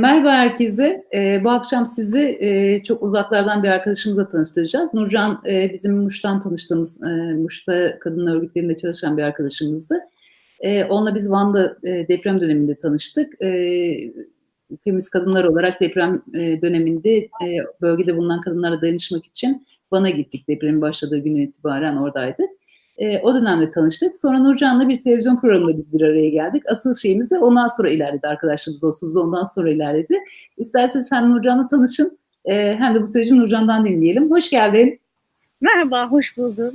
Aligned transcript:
Merhaba 0.00 0.32
herkese. 0.32 1.04
Ee, 1.14 1.44
bu 1.44 1.50
akşam 1.50 1.86
sizi 1.86 2.38
e, 2.40 2.82
çok 2.82 3.02
uzaklardan 3.02 3.62
bir 3.62 3.68
arkadaşımızla 3.68 4.28
tanıştıracağız. 4.28 4.94
Nurcan 4.94 5.42
e, 5.46 5.72
bizim 5.72 5.96
Muş'tan 5.96 6.40
tanıştığımız, 6.40 7.02
e, 7.02 7.34
Muş'ta 7.34 7.98
kadınlar 7.98 8.36
örgütlerinde 8.36 8.76
çalışan 8.76 9.16
bir 9.16 9.22
arkadaşımızdı. 9.22 9.98
E, 10.60 10.84
onunla 10.84 11.14
biz 11.14 11.30
Van'da 11.30 11.76
e, 11.84 12.08
deprem 12.08 12.40
döneminde 12.40 12.74
tanıştık. 12.74 13.42
E, 13.42 13.50
feminist 14.84 15.10
kadınlar 15.10 15.44
olarak 15.44 15.80
deprem 15.80 16.22
e, 16.34 16.62
döneminde 16.62 17.16
e, 17.16 17.28
bölgede 17.80 18.16
bulunan 18.16 18.40
kadınlara 18.40 18.80
dayanışmak 18.80 19.26
için 19.26 19.66
Van'a 19.92 20.10
gittik. 20.10 20.48
Depremin 20.48 20.80
başladığı 20.80 21.18
günden 21.18 21.40
itibaren 21.40 21.96
oradaydık. 21.96 22.50
E, 22.98 23.18
o 23.18 23.34
dönemde 23.34 23.70
tanıştık. 23.70 24.16
Sonra 24.16 24.38
Nurcan'la 24.38 24.88
bir 24.88 25.02
televizyon 25.02 25.40
programında 25.40 25.78
biz 25.78 25.92
bir 25.92 26.00
araya 26.00 26.28
geldik. 26.28 26.62
Asıl 26.70 26.94
şeyimiz 26.94 27.30
de 27.30 27.38
ondan 27.38 27.68
sonra 27.68 27.90
ilerledi. 27.90 28.26
Arkadaşlığımız, 28.26 28.82
dostluğumuz 28.82 29.16
ondan 29.16 29.44
sonra 29.44 29.70
ilerledi. 29.70 30.18
İsterseniz 30.56 31.12
hem 31.12 31.30
Nurcan'la 31.30 31.68
tanışın 31.68 32.18
e, 32.44 32.76
hem 32.76 32.94
de 32.94 33.02
bu 33.02 33.08
süreci 33.08 33.36
Nurcan'dan 33.36 33.84
dinleyelim. 33.84 34.30
Hoş 34.30 34.50
geldin. 34.50 35.00
Merhaba, 35.60 36.10
hoş 36.10 36.36
buldum. 36.36 36.74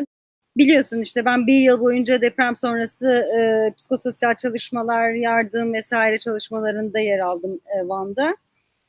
Biliyorsun 0.56 1.00
işte 1.00 1.24
ben 1.24 1.46
bir 1.46 1.60
yıl 1.60 1.80
boyunca 1.80 2.20
deprem 2.20 2.56
sonrası 2.56 3.08
e, 3.08 3.70
psikososyal 3.76 4.34
çalışmalar, 4.34 5.10
yardım 5.10 5.72
vesaire 5.72 6.18
çalışmalarında 6.18 6.98
yer 6.98 7.18
aldım 7.18 7.60
e, 7.76 7.88
Van'da. 7.88 8.36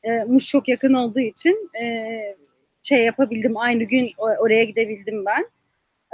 E, 0.02 0.24
Muş 0.24 0.48
çok 0.48 0.68
yakın 0.68 0.92
olduğu 0.92 1.20
için 1.20 1.70
e, 1.82 1.86
şey 2.88 3.04
yapabildim, 3.04 3.56
aynı 3.56 3.84
gün 3.84 4.10
oraya 4.18 4.64
gidebildim 4.64 5.24
ben. 5.24 5.46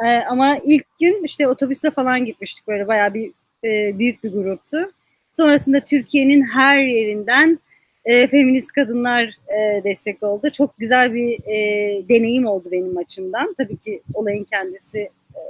E, 0.07 0.25
ama 0.25 0.59
ilk 0.65 0.87
gün 1.01 1.25
işte 1.25 1.49
otobüsle 1.49 1.91
falan 1.91 2.25
gitmiştik 2.25 2.69
böyle 2.69 2.89
bayağı 2.89 3.15
bir 3.15 3.31
e, 3.65 3.99
büyük 3.99 4.25
bir 4.25 4.33
gruptu. 4.33 4.93
Sonrasında 5.31 5.81
Türkiye'nin 5.81 6.43
her 6.43 6.85
yerinden 6.85 7.59
e, 8.05 8.27
feminist 8.27 8.73
kadınlar 8.73 9.23
e, 9.49 9.85
destek 9.85 10.23
oldu. 10.23 10.51
Çok 10.51 10.79
güzel 10.79 11.15
bir 11.15 11.39
e, 11.47 12.09
deneyim 12.09 12.47
oldu 12.47 12.69
benim 12.73 12.97
açımdan. 12.97 13.55
Tabii 13.59 13.77
ki 13.77 14.03
olayın 14.15 14.45
kendisi 14.45 14.99
e, 15.35 15.41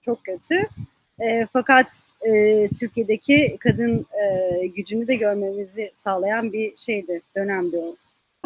çok 0.00 0.24
kötü. 0.24 0.68
E, 1.20 1.46
fakat 1.52 1.86
e, 2.26 2.68
Türkiye'deki 2.80 3.56
kadın 3.60 4.06
e, 4.22 4.66
gücünü 4.66 5.06
de 5.06 5.14
görmemizi 5.16 5.90
sağlayan 5.94 6.52
bir 6.52 6.76
şeydi, 6.76 7.20
dönemdi 7.36 7.76
o. 7.76 7.96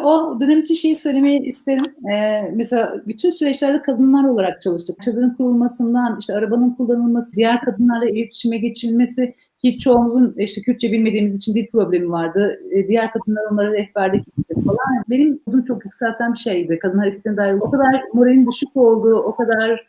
O 0.03 0.39
dönem 0.39 0.59
için 0.59 0.75
şeyi 0.75 0.95
söylemeyi 0.95 1.41
isterim. 1.41 1.85
Ee, 2.11 2.51
mesela 2.53 3.01
bütün 3.07 3.31
süreçlerde 3.31 3.81
kadınlar 3.81 4.23
olarak 4.23 4.61
çalıştık. 4.61 5.01
Çadırın 5.01 5.29
kurulmasından, 5.29 6.17
işte 6.19 6.33
arabanın 6.33 6.69
kullanılması, 6.69 7.35
diğer 7.35 7.61
kadınlarla 7.61 8.09
iletişime 8.09 8.57
geçirilmesi 8.57 9.35
ki 9.57 9.79
çoğumuzun 9.79 10.35
işte 10.37 10.61
Kürtçe 10.61 10.91
bilmediğimiz 10.91 11.37
için 11.37 11.55
dil 11.55 11.67
problemi 11.67 12.11
vardı. 12.11 12.59
Ee, 12.71 12.87
diğer 12.87 13.11
kadınlar 13.11 13.43
onlara 13.51 13.73
rehberlik 13.73 14.27
etti 14.27 14.61
falan. 14.65 15.03
Benim 15.09 15.39
bunu 15.47 15.65
çok 15.65 15.85
yükselten 15.85 16.33
bir 16.33 16.39
şeydi. 16.39 16.79
Kadın 16.79 16.97
hareketine 16.97 17.37
dair 17.37 17.53
o 17.53 17.71
kadar 17.71 18.03
moralin 18.13 18.47
düşük 18.51 18.77
olduğu, 18.77 19.15
o 19.15 19.35
kadar 19.35 19.87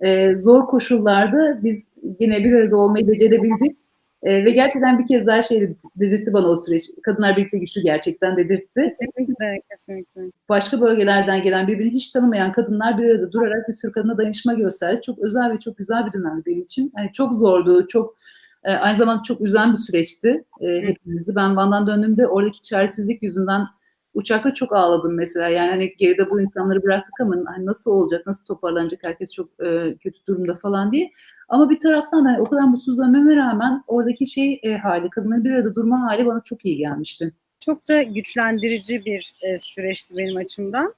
e, 0.00 0.36
zor 0.36 0.66
koşullarda 0.66 1.60
biz 1.62 1.88
yine 2.20 2.44
bir 2.44 2.52
arada 2.52 2.76
olmayı 2.76 3.08
becerebildik. 3.08 3.76
E, 4.22 4.44
ve 4.44 4.50
gerçekten 4.50 4.98
bir 4.98 5.06
kez 5.06 5.26
daha 5.26 5.42
şey 5.42 5.76
dedirtti 5.96 6.32
bana 6.32 6.46
o 6.46 6.56
süreç. 6.56 6.82
Kadınlar 7.02 7.36
birlikte 7.36 7.58
güçlü 7.58 7.82
gerçekten 7.82 8.36
dedirtti. 8.36 8.92
Kesinlikle, 9.00 9.60
kesinlikle. 9.70 10.20
Başka 10.48 10.80
bölgelerden 10.80 11.42
gelen 11.42 11.68
birbirini 11.68 11.92
hiç 11.92 12.10
tanımayan 12.10 12.52
kadınlar 12.52 12.98
bir 12.98 13.10
arada 13.10 13.32
durarak 13.32 13.68
bir 13.68 13.72
sürü 13.72 13.92
kadına 13.92 14.18
dayanışma 14.18 14.54
gösterdi. 14.54 15.00
Çok 15.02 15.18
özel 15.18 15.52
ve 15.52 15.58
çok 15.58 15.78
güzel 15.78 16.06
bir 16.06 16.12
dönemdi 16.12 16.42
benim 16.46 16.62
için. 16.62 16.92
Yani 16.96 17.10
çok 17.12 17.32
zordu, 17.32 17.86
çok 17.86 18.16
e, 18.64 18.72
aynı 18.72 18.96
zamanda 18.96 19.22
çok 19.22 19.40
üzen 19.40 19.70
bir 19.70 19.76
süreçti 19.76 20.44
e, 20.60 20.82
hepimizi. 20.82 21.36
Ben 21.36 21.56
Van'dan 21.56 21.86
döndüğümde 21.86 22.26
oradaki 22.26 22.62
çaresizlik 22.62 23.22
yüzünden 23.22 23.66
uçakta 24.14 24.54
çok 24.54 24.72
ağladım 24.72 25.14
mesela. 25.14 25.48
Yani 25.48 25.70
hani 25.70 25.94
geride 25.98 26.30
bu 26.30 26.40
insanları 26.40 26.82
bıraktık 26.82 27.20
ama 27.20 27.36
hani 27.46 27.66
nasıl 27.66 27.90
olacak, 27.90 28.26
nasıl 28.26 28.44
toparlanacak 28.44 29.00
herkes 29.04 29.32
çok 29.32 29.48
e, 29.64 29.96
kötü 30.02 30.26
durumda 30.28 30.54
falan 30.54 30.92
diye. 30.92 31.10
Ama 31.50 31.70
bir 31.70 31.78
taraftan 31.78 32.24
da 32.24 32.40
o 32.40 32.44
kadar 32.44 32.62
mutsuz 32.62 32.98
dönmeme 32.98 33.36
rağmen 33.36 33.84
oradaki 33.86 34.26
şey 34.26 34.60
e, 34.62 34.76
hali, 34.76 35.10
kadının 35.10 35.44
bir 35.44 35.50
arada 35.50 35.74
durma 35.74 36.00
hali 36.00 36.26
bana 36.26 36.40
çok 36.44 36.64
iyi 36.64 36.76
gelmişti. 36.76 37.32
Çok 37.60 37.88
da 37.88 38.02
güçlendirici 38.02 39.04
bir 39.04 39.34
e, 39.42 39.58
süreçti 39.58 40.16
benim 40.16 40.36
açımdan. 40.36 40.94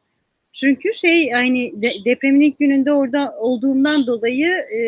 Çünkü 0.53 0.95
şey 0.95 1.31
hani 1.31 1.83
de, 1.83 1.93
depremin 2.05 2.41
ilk 2.41 2.59
gününde 2.59 2.93
orada 2.93 3.35
olduğumdan 3.39 4.07
dolayı 4.07 4.49
e, 4.49 4.81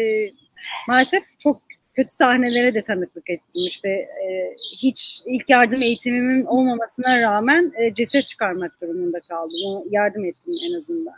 maalesef 0.88 1.22
çok 1.38 1.56
kötü 1.94 2.14
sahnelere 2.14 2.74
de 2.74 2.82
tanıklık 2.82 3.30
ettim. 3.30 3.66
İşte 3.66 3.88
e, 3.88 4.54
hiç 4.76 5.22
ilk 5.26 5.50
yardım 5.50 5.82
eğitimimin 5.82 6.44
olmamasına 6.44 7.20
rağmen 7.20 7.72
e, 7.78 7.94
ceset 7.94 8.26
çıkarmak 8.26 8.80
durumunda 8.82 9.18
kaldım. 9.28 9.58
O 9.66 9.84
yardım 9.90 10.24
ettim 10.24 10.52
en 10.68 10.76
azından. 10.76 11.14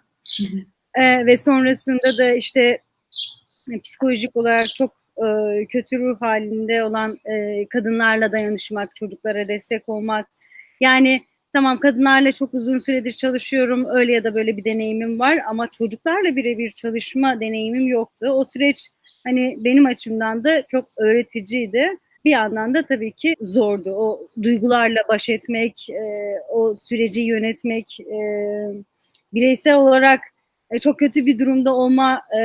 E, 0.94 1.26
ve 1.26 1.36
sonrasında 1.36 2.18
da 2.18 2.30
işte 2.30 2.80
psikolojik 3.82 4.36
olarak 4.36 4.66
çok 4.74 4.92
e, 5.18 5.66
kötü 5.66 5.98
ruh 5.98 6.20
halinde 6.20 6.84
olan 6.84 7.16
e, 7.24 7.66
kadınlarla 7.68 8.32
dayanışmak, 8.32 8.96
çocuklara 8.96 9.48
destek 9.48 9.88
olmak. 9.88 10.26
Yani 10.80 11.20
tamam 11.52 11.78
kadınlarla 11.78 12.32
çok 12.32 12.54
uzun 12.54 12.78
süredir 12.78 13.12
çalışıyorum. 13.12 13.86
Öyle 13.88 14.12
ya 14.12 14.24
da 14.24 14.34
böyle 14.34 14.56
bir 14.56 14.64
deneyimim 14.64 15.20
var 15.20 15.38
ama 15.48 15.68
çocuklarla 15.68 16.36
birebir 16.36 16.70
çalışma 16.70 17.40
deneyimim 17.40 17.88
yoktu. 17.88 18.28
O 18.28 18.44
süreç 18.44 18.88
hani 19.24 19.54
benim 19.64 19.86
açımdan 19.86 20.44
da 20.44 20.62
çok 20.66 20.84
öğreticiydi. 20.98 21.88
Bir 22.24 22.30
yandan 22.30 22.74
da 22.74 22.82
tabii 22.82 23.12
ki 23.12 23.36
zordu. 23.40 23.90
O 23.90 24.26
duygularla 24.42 25.00
baş 25.08 25.28
etmek, 25.28 25.90
e, 25.90 26.04
o 26.48 26.74
süreci 26.74 27.20
yönetmek, 27.22 28.00
e, 28.00 28.18
bireysel 29.34 29.74
olarak 29.74 30.20
e, 30.70 30.78
çok 30.78 30.98
kötü 30.98 31.26
bir 31.26 31.38
durumda 31.38 31.74
olma 31.74 32.20
e, 32.38 32.42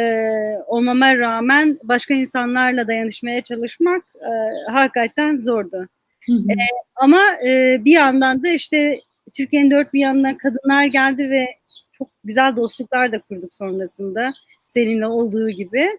olmama 0.68 1.16
rağmen 1.16 1.78
başka 1.84 2.14
insanlarla 2.14 2.88
dayanışmaya 2.88 3.42
çalışmak 3.42 4.04
e, 4.26 4.32
hakikaten 4.72 5.36
zordu. 5.36 5.88
Hı 6.26 6.34
hı. 6.34 6.52
E, 6.52 6.58
ama 6.96 7.22
e, 7.48 7.78
bir 7.86 7.92
yandan 7.92 8.44
da 8.44 8.50
işte 8.50 9.00
Türkiye'nin 9.38 9.72
dört 9.72 9.94
bir 9.94 10.00
yanına 10.00 10.38
kadınlar 10.38 10.86
geldi 10.86 11.30
ve 11.30 11.46
çok 11.92 12.08
güzel 12.24 12.56
dostluklar 12.56 13.12
da 13.12 13.22
kurduk 13.22 13.54
sonrasında 13.54 14.34
seninle 14.68 15.08
olduğu 15.08 15.50
gibi. 15.50 15.90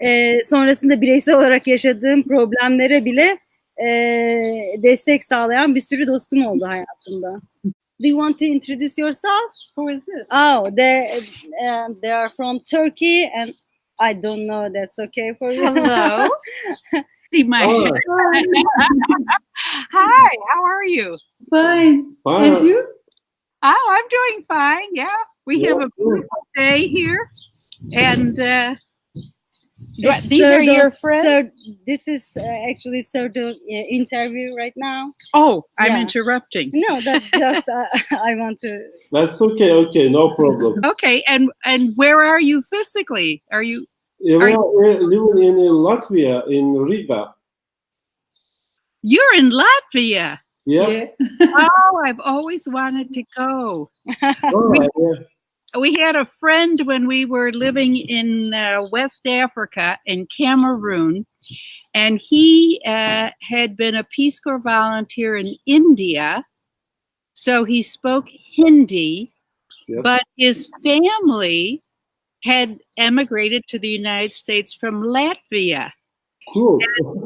E, 0.00 0.42
sonrasında 0.42 1.00
bireysel 1.00 1.34
olarak 1.34 1.66
yaşadığım 1.66 2.22
problemlere 2.22 3.04
bile 3.04 3.38
e, 3.76 3.88
destek 4.82 5.24
sağlayan 5.24 5.74
bir 5.74 5.80
sürü 5.80 6.06
dostum 6.06 6.46
oldu 6.46 6.66
hayatımda. 6.66 7.40
Do 8.00 8.06
you 8.06 8.16
want 8.16 8.38
to 8.38 8.46
introduce 8.46 8.96
yourself? 8.96 9.50
Who 9.74 9.88
is 9.88 10.02
this? 10.06 10.26
Oh, 10.30 10.62
they 10.72 11.20
uh, 11.64 11.88
they 12.00 12.10
are 12.10 12.30
from 12.30 12.60
Turkey, 12.60 13.24
and 13.24 13.52
I 13.98 14.12
don't 14.14 14.46
know. 14.46 14.68
That's 14.72 14.98
okay 14.98 15.34
for 15.38 15.50
you. 15.50 15.64
Hello. 15.64 16.28
See 17.32 17.42
my 17.42 17.64
oh. 17.64 17.90
Hi. 19.92 20.30
How 20.50 20.64
are 20.64 20.84
you? 20.84 21.18
Fine. 21.50 22.16
fine. 22.24 22.52
And 22.52 22.60
you? 22.60 22.86
Oh, 23.62 23.88
I'm 23.90 24.08
doing 24.08 24.44
fine. 24.46 24.88
Yeah, 24.92 25.08
we 25.44 25.58
yeah, 25.58 25.70
have 25.70 25.82
a 25.82 25.90
beautiful 25.96 26.46
day 26.54 26.86
here, 26.86 27.28
and 27.92 28.38
uh, 28.38 28.74
these 29.98 30.44
are 30.44 30.62
your 30.62 30.90
friends. 30.90 31.48
So 31.64 31.72
this 31.86 32.08
is 32.08 32.36
uh, 32.36 32.70
actually 32.70 33.02
sort 33.02 33.36
of 33.36 33.54
uh, 33.54 33.68
interview 33.68 34.54
right 34.56 34.72
now. 34.76 35.12
Oh, 35.34 35.64
I'm 35.78 35.92
yeah. 35.92 36.00
interrupting. 36.02 36.70
No, 36.72 37.00
that's 37.00 37.30
just 37.32 37.68
uh, 37.68 37.84
I 38.12 38.34
want 38.36 38.60
to. 38.60 38.88
That's 39.12 39.40
okay. 39.40 39.70
Okay, 39.70 40.08
no 40.08 40.34
problem. 40.34 40.80
Okay, 40.84 41.22
and 41.26 41.50
and 41.64 41.90
where 41.96 42.22
are 42.22 42.40
you 42.40 42.62
physically? 42.62 43.42
Are 43.52 43.62
you? 43.62 43.86
Yeah, 44.20 44.38
are 44.38 44.48
you... 44.48 44.58
living 44.82 45.44
in 45.44 45.56
Latvia 45.56 46.48
in 46.50 46.74
Riga. 46.74 47.34
You're 49.02 49.34
in 49.36 49.50
Latvia. 49.52 50.38
Yeah. 50.66 50.88
yeah. 50.88 51.06
oh, 51.40 52.02
I've 52.04 52.20
always 52.20 52.68
wanted 52.68 53.12
to 53.14 53.22
go. 53.36 53.88
oh, 54.22 54.68
we, 54.68 54.78
yeah 54.80 55.24
we 55.76 55.94
had 55.94 56.16
a 56.16 56.24
friend 56.24 56.80
when 56.84 57.06
we 57.06 57.24
were 57.24 57.52
living 57.52 57.96
in 57.96 58.54
uh, 58.54 58.82
West 58.90 59.26
Africa 59.26 59.98
in 60.06 60.26
Cameroon, 60.26 61.26
and 61.94 62.20
he 62.22 62.80
uh, 62.86 63.30
had 63.42 63.76
been 63.76 63.94
a 63.94 64.04
Peace 64.04 64.40
Corps 64.40 64.58
volunteer 64.58 65.36
in 65.36 65.56
India. 65.66 66.44
So 67.34 67.64
he 67.64 67.82
spoke 67.82 68.28
Hindi, 68.28 69.30
yep. 69.86 70.02
but 70.02 70.22
his 70.36 70.70
family 70.82 71.82
had 72.44 72.78
emigrated 72.96 73.64
to 73.68 73.78
the 73.78 73.88
United 73.88 74.32
States 74.32 74.72
from 74.72 75.02
Latvia. 75.02 75.90
Cool. 76.52 76.78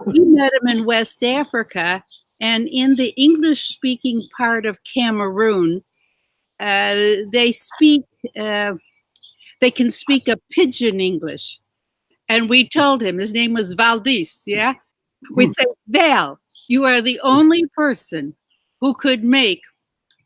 we 0.07 0.19
met 0.19 0.53
him 0.53 0.69
in 0.69 0.85
West 0.85 1.23
Africa, 1.23 2.03
and 2.41 2.69
in 2.69 2.97
the 2.97 3.11
English 3.17 3.69
speaking 3.69 4.27
part 4.37 4.67
of 4.67 4.83
Cameroon, 4.83 5.85
uh, 6.59 6.95
they 7.31 7.53
speak 7.53 8.03
uh, 8.39 8.75
they 9.61 9.71
can 9.71 9.91
speak 9.91 10.29
a 10.29 10.37
pidgin 10.51 11.01
English. 11.01 11.61
And 12.29 12.49
we 12.49 12.69
told 12.69 13.03
him 13.03 13.19
his 13.19 13.33
name 13.33 13.53
was 13.53 13.75
Valdis, 13.75 14.43
yeah? 14.47 14.75
We'd 15.35 15.55
say, 15.55 15.67
Val, 15.89 16.41
you 16.69 16.85
are 16.85 17.01
the 17.01 17.21
only 17.21 17.65
person 17.75 18.35
who 18.81 18.95
could 18.95 19.23
make 19.23 19.63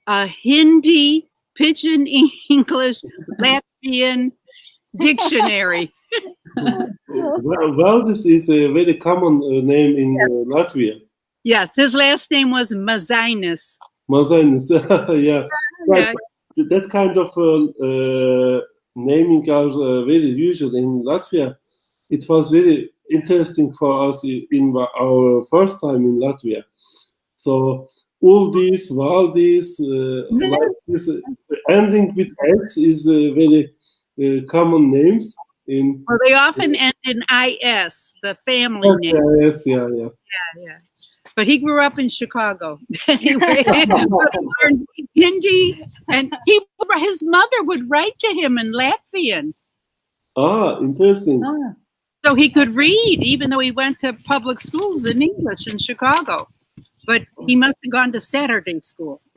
a 0.06 0.26
Hindi, 0.26 1.28
pidgin 1.58 2.06
English, 2.50 3.02
Latvian 3.40 4.32
dictionary. 4.96 5.92
well, 6.56 7.70
Valdis 7.72 8.24
is 8.24 8.48
a 8.48 8.68
very 8.68 8.94
common 8.94 9.42
uh, 9.42 9.60
name 9.64 9.96
in 9.96 10.18
uh, 10.20 10.54
Latvia. 10.54 11.00
Yes, 11.44 11.76
his 11.76 11.94
last 11.94 12.30
name 12.30 12.50
was 12.50 12.72
Mazainis. 12.72 13.78
Mazainis, 14.10 14.70
yeah. 15.22 15.46
Yeah. 15.88 16.12
That 16.56 16.88
kind 16.90 17.16
of 17.18 17.36
uh, 17.36 17.66
uh, 17.84 18.60
naming 18.94 19.48
are 19.50 19.68
uh, 19.68 20.04
very 20.04 20.30
usual 20.48 20.74
in 20.74 21.02
Latvia. 21.04 21.56
It 22.08 22.26
was 22.28 22.50
very 22.50 22.90
interesting 23.10 23.72
for 23.74 24.08
us 24.08 24.24
in 24.24 24.74
our 24.98 25.44
first 25.50 25.80
time 25.80 26.04
in 26.06 26.18
Latvia. 26.18 26.64
So 27.36 27.88
Uldis, 28.22 28.90
Valdis, 28.90 29.78
uh, 29.80 30.26
Yes. 30.30 30.50
like 30.50 30.72
this, 30.88 31.08
uh, 31.08 31.20
ending 31.68 32.14
with 32.16 32.28
S 32.64 32.76
is 32.78 33.06
uh, 33.06 33.34
very 33.34 33.72
uh, 34.18 34.46
common 34.48 34.90
names 34.90 35.36
in. 35.68 36.04
Well, 36.08 36.18
they 36.24 36.32
often 36.32 36.74
end 36.74 36.94
in 37.04 37.22
IS, 37.30 38.14
the 38.22 38.34
family 38.46 38.88
Okay, 38.88 39.12
name. 39.12 39.40
yes, 39.40 39.66
yeah, 39.66 39.86
yeah. 39.94 40.08
Yeah. 40.56 40.78
But 41.36 41.46
he 41.46 41.58
grew 41.58 41.82
up 41.82 41.98
in 41.98 42.08
Chicago. 42.08 42.80
anyway, 43.08 43.62
he 43.62 43.86
learned 44.64 44.86
Hindi, 45.14 45.84
and 46.10 46.34
he 46.46 46.60
his 46.98 47.22
mother 47.22 47.62
would 47.62 47.88
write 47.90 48.18
to 48.20 48.28
him 48.28 48.56
in 48.58 48.72
Latvian, 48.72 49.52
Ah, 50.36 50.78
interesting. 50.80 51.42
Ha, 51.42 51.74
so 52.24 52.34
he 52.34 52.48
could 52.50 52.74
read, 52.74 53.22
even 53.22 53.50
though 53.50 53.58
he 53.58 53.70
went 53.70 53.98
to 54.00 54.12
public 54.24 54.60
schools 54.60 55.06
in 55.06 55.22
English 55.22 55.66
in 55.66 55.78
Chicago. 55.78 56.36
But 57.06 57.22
he 57.46 57.54
must 57.54 57.78
have 57.84 57.92
gone 57.92 58.12
to 58.12 58.20
Saturday 58.20 58.80
school. 58.80 59.20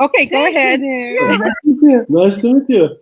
Okay, 0.00 0.26
go 0.26 0.46
ahead. 0.46 0.80
thank 0.80 1.82
you. 1.82 2.06
nice 2.08 2.38
to 2.38 2.54
meet 2.54 2.68
you. 2.68 2.96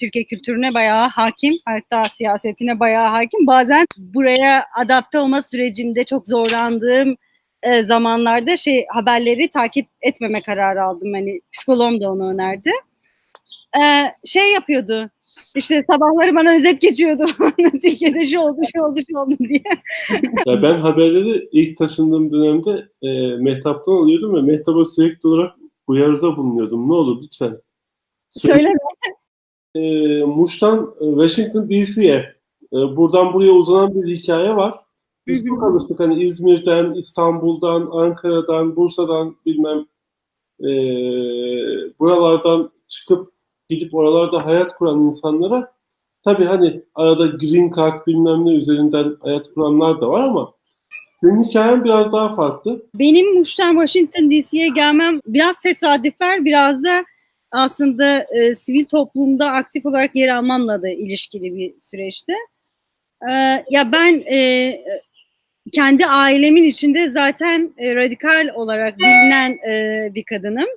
Türkiye 0.00 0.24
kültürüne 0.24 0.74
bayağı 0.74 1.08
hakim, 1.08 1.54
hatta 1.64 2.04
siyasetine 2.04 2.80
bayağı 2.80 3.06
hakim. 3.06 3.46
Bazen 3.46 3.86
buraya 3.98 4.64
adapte 4.76 5.18
olma 5.18 5.42
sürecinde 5.42 6.04
çok 6.04 6.26
zorlandığım 6.26 7.16
e, 7.62 7.82
zamanlarda 7.82 8.56
şey 8.56 8.86
haberleri 8.88 9.48
takip 9.48 9.86
etmeme 10.02 10.40
kararı 10.40 10.82
aldım. 10.82 11.12
Hani 11.12 11.40
psikoloğum 11.52 12.00
da 12.00 12.12
onu 12.12 12.30
önerdi. 12.30 12.70
E, 13.76 13.82
şey 14.24 14.52
yapıyordu. 14.52 15.10
İşte 15.56 15.84
sabahları 15.90 16.34
bana 16.34 16.54
özet 16.54 16.80
geçiyordu. 16.80 17.24
Türkiye'de 17.82 18.24
şu 18.24 18.40
oldu, 18.40 18.60
şu 18.74 18.82
oldu, 18.82 19.00
şu 19.10 19.18
oldu 19.18 19.34
diye. 19.38 19.62
Ya 20.46 20.62
ben 20.62 20.80
haberleri 20.80 21.48
ilk 21.52 21.78
taşındığım 21.78 22.32
dönemde 22.32 22.88
e, 23.02 23.36
Mehtap'tan 23.36 23.92
alıyordum 23.92 24.36
ve 24.36 24.52
Mehtap'a 24.52 24.84
sürekli 24.84 25.28
olarak 25.28 25.56
uyarıda 25.86 26.36
bulunuyordum. 26.36 26.88
Ne 26.88 26.92
olur 26.92 27.22
lütfen. 27.22 27.58
Söyle. 28.28 28.68
E, 29.74 29.80
Muş'tan 30.24 30.94
Washington 30.98 31.68
DC'ye 31.68 32.34
e, 32.72 32.76
buradan 32.96 33.32
buraya 33.32 33.52
uzanan 33.52 33.94
bir 33.94 34.14
hikaye 34.14 34.56
var. 34.56 34.74
Biz 35.26 35.44
çok 35.46 35.62
alıştık 35.62 36.00
hani 36.00 36.22
İzmir'den, 36.22 36.94
İstanbul'dan, 36.94 37.88
Ankara'dan, 37.92 38.76
Bursa'dan 38.76 39.36
bilmem 39.46 39.86
e, 40.60 40.68
buralardan 41.98 42.70
çıkıp 42.88 43.32
gidip 43.68 43.94
oralarda 43.94 44.46
hayat 44.46 44.78
kuran 44.78 45.00
insanlara 45.00 45.72
tabii 46.24 46.44
hani 46.44 46.82
arada 46.94 47.26
green 47.26 47.70
card 47.76 48.06
bilmem 48.06 48.46
ne 48.46 48.54
üzerinden 48.54 49.16
hayat 49.20 49.54
kuranlar 49.54 50.00
da 50.00 50.08
var 50.08 50.22
ama 50.22 50.52
senin 51.20 51.44
hikayen 51.44 51.84
biraz 51.84 52.12
daha 52.12 52.34
farklı. 52.34 52.82
Benim 52.94 53.38
Muş'tan 53.38 53.72
Washington 53.72 54.30
DC'ye 54.30 54.68
gelmem 54.68 55.20
biraz 55.26 55.60
tesadüfler, 55.60 56.44
biraz 56.44 56.84
da 56.84 57.04
aslında 57.50 58.26
e, 58.34 58.54
sivil 58.54 58.84
toplumda 58.84 59.50
aktif 59.50 59.86
olarak 59.86 60.16
yer 60.16 60.28
almamla 60.28 60.82
da 60.82 60.88
ilişkili 60.88 61.56
bir 61.56 61.74
süreçti. 61.78 62.32
E, 63.30 63.32
ya 63.70 63.92
ben 63.92 64.14
e, 64.32 64.80
kendi 65.72 66.06
ailemin 66.06 66.64
içinde 66.64 67.08
zaten 67.08 67.74
e, 67.78 67.94
radikal 67.94 68.48
olarak 68.54 68.98
bilinen 68.98 69.50
e, 69.50 70.14
bir 70.14 70.24
kadınım. 70.24 70.68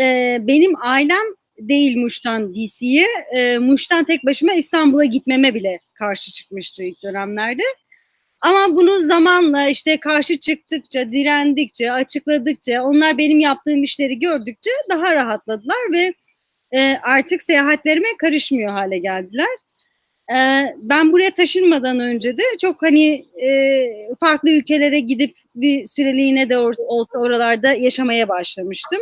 E, 0.00 0.38
benim 0.40 0.72
ailem 0.82 1.26
değil 1.58 1.96
Muş'tan 1.96 2.54
DC'ye, 2.54 3.06
e, 3.36 3.58
Muş'tan 3.58 4.04
tek 4.04 4.26
başıma 4.26 4.54
İstanbul'a 4.54 5.04
gitmeme 5.04 5.54
bile 5.54 5.80
karşı 5.94 6.32
çıkmıştı 6.32 6.84
ilk 6.84 7.02
dönemlerde. 7.02 7.62
Ama 8.40 8.76
bunu 8.76 9.00
zamanla 9.00 9.68
işte 9.68 10.00
karşı 10.00 10.40
çıktıkça, 10.40 11.10
direndikçe, 11.10 11.92
açıkladıkça, 11.92 12.82
onlar 12.82 13.18
benim 13.18 13.38
yaptığım 13.38 13.82
işleri 13.82 14.18
gördükçe 14.18 14.70
daha 14.90 15.14
rahatladılar 15.14 15.92
ve 15.92 16.14
e, 16.72 16.96
artık 17.02 17.42
seyahatlerime 17.42 18.08
karışmıyor 18.18 18.72
hale 18.72 18.98
geldiler. 18.98 19.48
E, 20.30 20.36
ben 20.90 21.12
buraya 21.12 21.30
taşınmadan 21.30 22.00
önce 22.00 22.36
de 22.36 22.42
çok 22.60 22.82
hani 22.82 23.24
e, 23.42 23.90
farklı 24.20 24.50
ülkelere 24.50 25.00
gidip 25.00 25.34
bir 25.54 25.86
süreliğine 25.86 26.48
de 26.48 26.58
olsa 26.58 27.18
oralarda 27.18 27.72
yaşamaya 27.72 28.28
başlamıştım. 28.28 29.00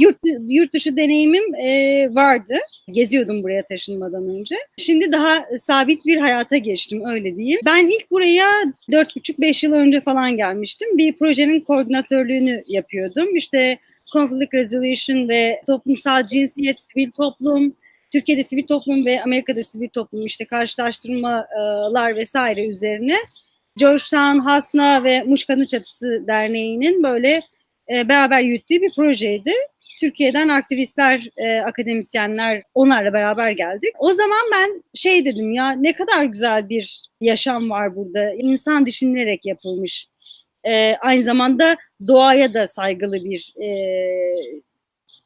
Yurt, 0.00 0.16
yurt 0.48 0.72
dışı 0.72 0.96
deneyimim 0.96 1.54
e, 1.54 2.06
vardı. 2.14 2.54
Geziyordum 2.92 3.42
buraya 3.42 3.66
taşınmadan 3.66 4.30
önce. 4.30 4.56
Şimdi 4.78 5.12
daha 5.12 5.46
sabit 5.58 6.06
bir 6.06 6.16
hayata 6.16 6.56
geçtim 6.56 7.04
öyle 7.06 7.36
diyeyim. 7.36 7.60
Ben 7.66 7.86
ilk 7.86 8.10
buraya 8.10 8.46
4,5-5 8.88 9.66
yıl 9.66 9.72
önce 9.72 10.00
falan 10.00 10.36
gelmiştim. 10.36 10.98
Bir 10.98 11.12
projenin 11.12 11.60
koordinatörlüğünü 11.60 12.62
yapıyordum. 12.66 13.36
İşte 13.36 13.78
conflict 14.12 14.54
resolution 14.54 15.28
ve 15.28 15.62
toplumsal 15.66 16.26
cinsiyet, 16.26 16.80
sivil 16.80 17.10
toplum, 17.10 17.74
Türkiye'de 18.12 18.42
sivil 18.42 18.66
toplum 18.66 19.06
ve 19.06 19.22
Amerika'da 19.22 19.62
sivil 19.62 19.88
toplum 19.88 20.26
işte 20.26 20.44
karşılaştırmalar 20.44 22.16
vesaire 22.16 22.66
üzerine 22.66 23.16
Georgetown, 23.76 24.38
Hasna 24.38 25.04
ve 25.04 25.22
Muş 25.22 25.44
Kadın 25.44 25.64
Çatısı 25.64 26.24
Derneği'nin 26.26 27.02
böyle 27.02 27.42
e, 27.94 28.08
beraber 28.08 28.40
yürüttüğü 28.40 28.82
bir 28.82 28.94
projeydi. 28.96 29.52
Türkiye'den 30.00 30.48
aktivistler, 30.48 31.28
e, 31.36 31.60
akademisyenler 31.60 32.62
onlarla 32.74 33.12
beraber 33.12 33.50
geldik. 33.50 33.90
O 33.98 34.12
zaman 34.12 34.40
ben 34.52 34.82
şey 34.94 35.24
dedim 35.24 35.52
ya 35.52 35.70
ne 35.70 35.92
kadar 35.92 36.24
güzel 36.24 36.68
bir 36.68 37.02
yaşam 37.20 37.70
var 37.70 37.96
burada. 37.96 38.34
İnsan 38.34 38.86
düşünülerek 38.86 39.46
yapılmış. 39.46 40.06
E, 40.64 40.96
aynı 40.96 41.22
zamanda 41.22 41.76
doğaya 42.06 42.54
da 42.54 42.66
saygılı 42.66 43.24
bir 43.24 43.54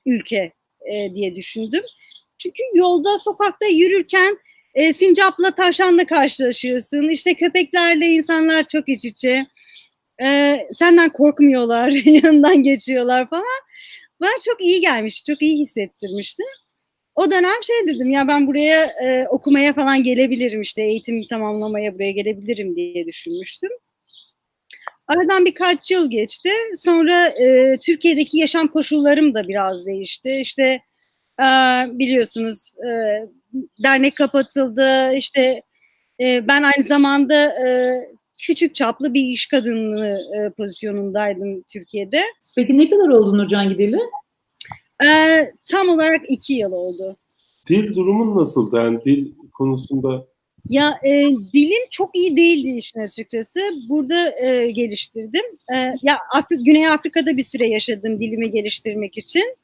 ülke 0.06 0.52
diye 1.14 1.36
düşündüm. 1.36 1.82
Çünkü 2.38 2.62
yolda, 2.74 3.18
sokakta 3.18 3.66
yürürken 3.66 4.38
e, 4.74 4.92
sincapla, 4.92 5.50
tavşanla 5.50 6.04
karşılaşıyorsun. 6.06 7.08
İşte 7.08 7.34
köpeklerle 7.34 8.06
insanlar 8.06 8.64
çok 8.64 8.88
iç 8.88 9.04
içe. 9.04 9.46
E, 10.22 10.58
senden 10.70 11.10
korkmuyorlar, 11.10 11.88
yanından 12.04 12.62
geçiyorlar 12.62 13.30
falan. 13.30 13.44
Bana 14.20 14.30
çok 14.44 14.62
iyi 14.62 14.80
gelmiş, 14.80 15.24
çok 15.24 15.42
iyi 15.42 15.58
hissettirmişti. 15.58 16.42
O 17.14 17.30
dönem 17.30 17.62
şey 17.62 17.94
dedim 17.94 18.10
ya 18.10 18.28
ben 18.28 18.46
buraya 18.46 18.84
e, 19.04 19.28
okumaya 19.28 19.72
falan 19.72 20.02
gelebilirim 20.02 20.62
işte 20.62 20.82
eğitim 20.82 21.26
tamamlamaya 21.30 21.94
buraya 21.94 22.10
gelebilirim 22.10 22.76
diye 22.76 23.06
düşünmüştüm. 23.06 23.70
Aradan 25.08 25.44
birkaç 25.44 25.90
yıl 25.90 26.10
geçti. 26.10 26.50
Sonra 26.76 27.28
e, 27.28 27.76
Türkiye'deki 27.86 28.38
yaşam 28.38 28.68
koşullarım 28.68 29.34
da 29.34 29.48
biraz 29.48 29.86
değişti. 29.86 30.38
İşte 30.40 30.80
e, 31.40 31.46
biliyorsunuz 31.98 32.74
e, 32.86 32.90
dernek 33.84 34.16
kapatıldı. 34.16 35.12
İşte 35.14 35.62
e, 36.20 36.48
ben 36.48 36.62
aynı 36.62 36.82
zamanda 36.82 37.44
e, 37.44 37.68
küçük 38.46 38.74
çaplı 38.74 39.14
bir 39.14 39.22
iş 39.22 39.46
kadınlığı 39.46 40.20
e, 40.36 40.50
pozisyonundaydım 40.50 41.62
Türkiye'de. 41.62 42.22
Peki 42.56 42.78
ne 42.78 42.90
kadar 42.90 43.08
oldu 43.08 43.38
Nurcan 43.38 43.68
gideli? 43.68 43.98
E, 45.04 45.08
tam 45.70 45.88
olarak 45.88 46.20
iki 46.28 46.54
yıl 46.54 46.72
oldu. 46.72 47.16
Dil 47.68 47.94
durumun 47.94 48.40
nasıldı? 48.40 48.76
Yani 48.76 49.04
dil 49.04 49.32
konusunda 49.52 50.26
Ya 50.68 50.98
e, 51.04 51.10
dilim 51.54 51.82
çok 51.90 52.16
iyi 52.16 52.36
değildi 52.36 52.76
işin 52.76 53.00
açıkçası. 53.00 53.60
Burada 53.88 54.40
e, 54.46 54.70
geliştirdim. 54.70 55.44
E, 55.74 55.76
ya 56.02 56.18
Afri- 56.34 56.64
Güney 56.64 56.88
Afrika'da 56.88 57.36
bir 57.36 57.42
süre 57.42 57.68
yaşadım 57.68 58.20
dilimi 58.20 58.50
geliştirmek 58.50 59.18
için. 59.18 59.56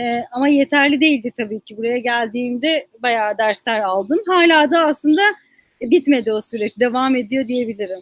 E, 0.00 0.24
ama 0.32 0.48
yeterli 0.48 1.00
değildi 1.00 1.32
tabii 1.36 1.60
ki. 1.60 1.76
Buraya 1.76 1.98
geldiğimde 1.98 2.86
bayağı 3.02 3.38
dersler 3.38 3.80
aldım. 3.80 4.18
Hala 4.26 4.70
da 4.70 4.80
aslında 4.80 5.22
bitmedi 5.90 6.32
o 6.32 6.40
süreç. 6.40 6.80
Devam 6.80 7.16
ediyor 7.16 7.46
diyebilirim. 7.46 8.00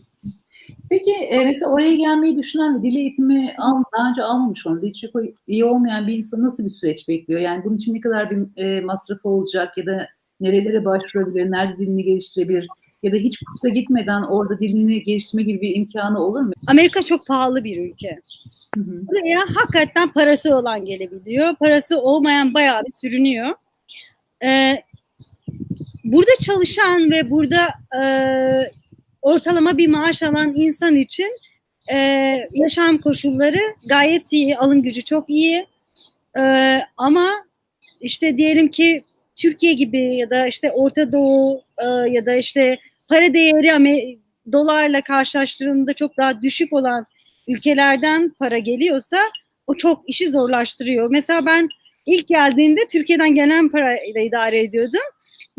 Peki 0.90 1.12
e, 1.12 1.44
mesela 1.44 1.70
oraya 1.70 1.94
gelmeyi 1.94 2.36
düşünen 2.36 2.82
dil 2.82 2.96
eğitimi 2.96 3.54
al, 3.58 3.82
daha 3.98 4.10
önce 4.10 4.22
almamış 4.22 4.66
olan, 4.66 4.82
dil 4.82 4.92
çok 4.92 5.22
iyi 5.46 5.64
olmayan 5.64 6.06
bir 6.06 6.16
insan 6.16 6.42
nasıl 6.42 6.64
bir 6.64 6.70
süreç 6.70 7.08
bekliyor? 7.08 7.40
Yani 7.40 7.64
bunun 7.64 7.76
için 7.76 7.94
ne 7.94 8.00
kadar 8.00 8.30
bir 8.30 8.62
e, 8.62 8.80
masrafı 8.80 9.28
olacak 9.28 9.78
ya 9.78 9.86
da 9.86 10.08
nerelere 10.40 10.84
başvurabilir, 10.84 11.50
nerede 11.50 11.78
dilini 11.78 12.04
geliştirebilir? 12.04 12.68
Ya 13.02 13.12
da 13.12 13.16
hiç 13.16 13.38
kursa 13.38 13.68
gitmeden 13.68 14.22
orada 14.22 14.58
dilini 14.58 15.02
geliştirme 15.02 15.42
gibi 15.42 15.60
bir 15.60 15.76
imkanı 15.76 16.20
olur 16.20 16.40
mu? 16.40 16.52
Amerika 16.66 17.02
çok 17.02 17.26
pahalı 17.26 17.64
bir 17.64 17.90
ülke. 17.90 18.20
Hı 18.74 18.80
hı. 18.80 19.06
Buraya 19.06 19.40
hakikaten 19.54 20.12
parası 20.12 20.56
olan 20.56 20.84
gelebiliyor. 20.84 21.56
Parası 21.56 22.00
olmayan 22.00 22.54
bayağı 22.54 22.82
bir 22.84 22.92
sürünüyor. 22.92 23.54
Ee, 24.44 24.82
burada 26.04 26.30
çalışan 26.40 27.10
ve 27.10 27.30
burada 27.30 27.68
e, 28.02 28.02
ortalama 29.22 29.78
bir 29.78 29.88
maaş 29.88 30.22
alan 30.22 30.52
insan 30.54 30.96
için 30.96 31.30
e, 31.92 31.96
yaşam 32.54 32.98
koşulları 32.98 33.60
gayet 33.88 34.32
iyi, 34.32 34.58
alım 34.58 34.82
gücü 34.82 35.02
çok 35.02 35.30
iyi. 35.30 35.66
E, 36.38 36.42
ama 36.96 37.30
işte 38.00 38.36
diyelim 38.36 38.68
ki 38.68 39.02
Türkiye 39.36 39.72
gibi 39.72 40.16
ya 40.16 40.30
da 40.30 40.46
işte 40.46 40.70
Orta 40.70 41.12
Doğu 41.12 41.62
e, 41.78 41.86
ya 41.86 42.26
da 42.26 42.34
işte 42.36 42.78
para 43.08 43.34
değeri 43.34 43.66
Amer- 43.66 44.18
dolarla 44.52 45.00
karşılaştırıldığında 45.00 45.92
çok 45.92 46.16
daha 46.16 46.42
düşük 46.42 46.72
olan 46.72 47.06
ülkelerden 47.48 48.30
para 48.38 48.58
geliyorsa 48.58 49.18
o 49.66 49.74
çok 49.74 50.02
işi 50.06 50.30
zorlaştırıyor. 50.30 51.10
Mesela 51.10 51.46
ben 51.46 51.68
ilk 52.06 52.28
geldiğimde 52.28 52.80
Türkiye'den 52.92 53.34
gelen 53.34 53.68
parayla 53.68 54.20
idare 54.20 54.60
ediyordum. 54.60 55.00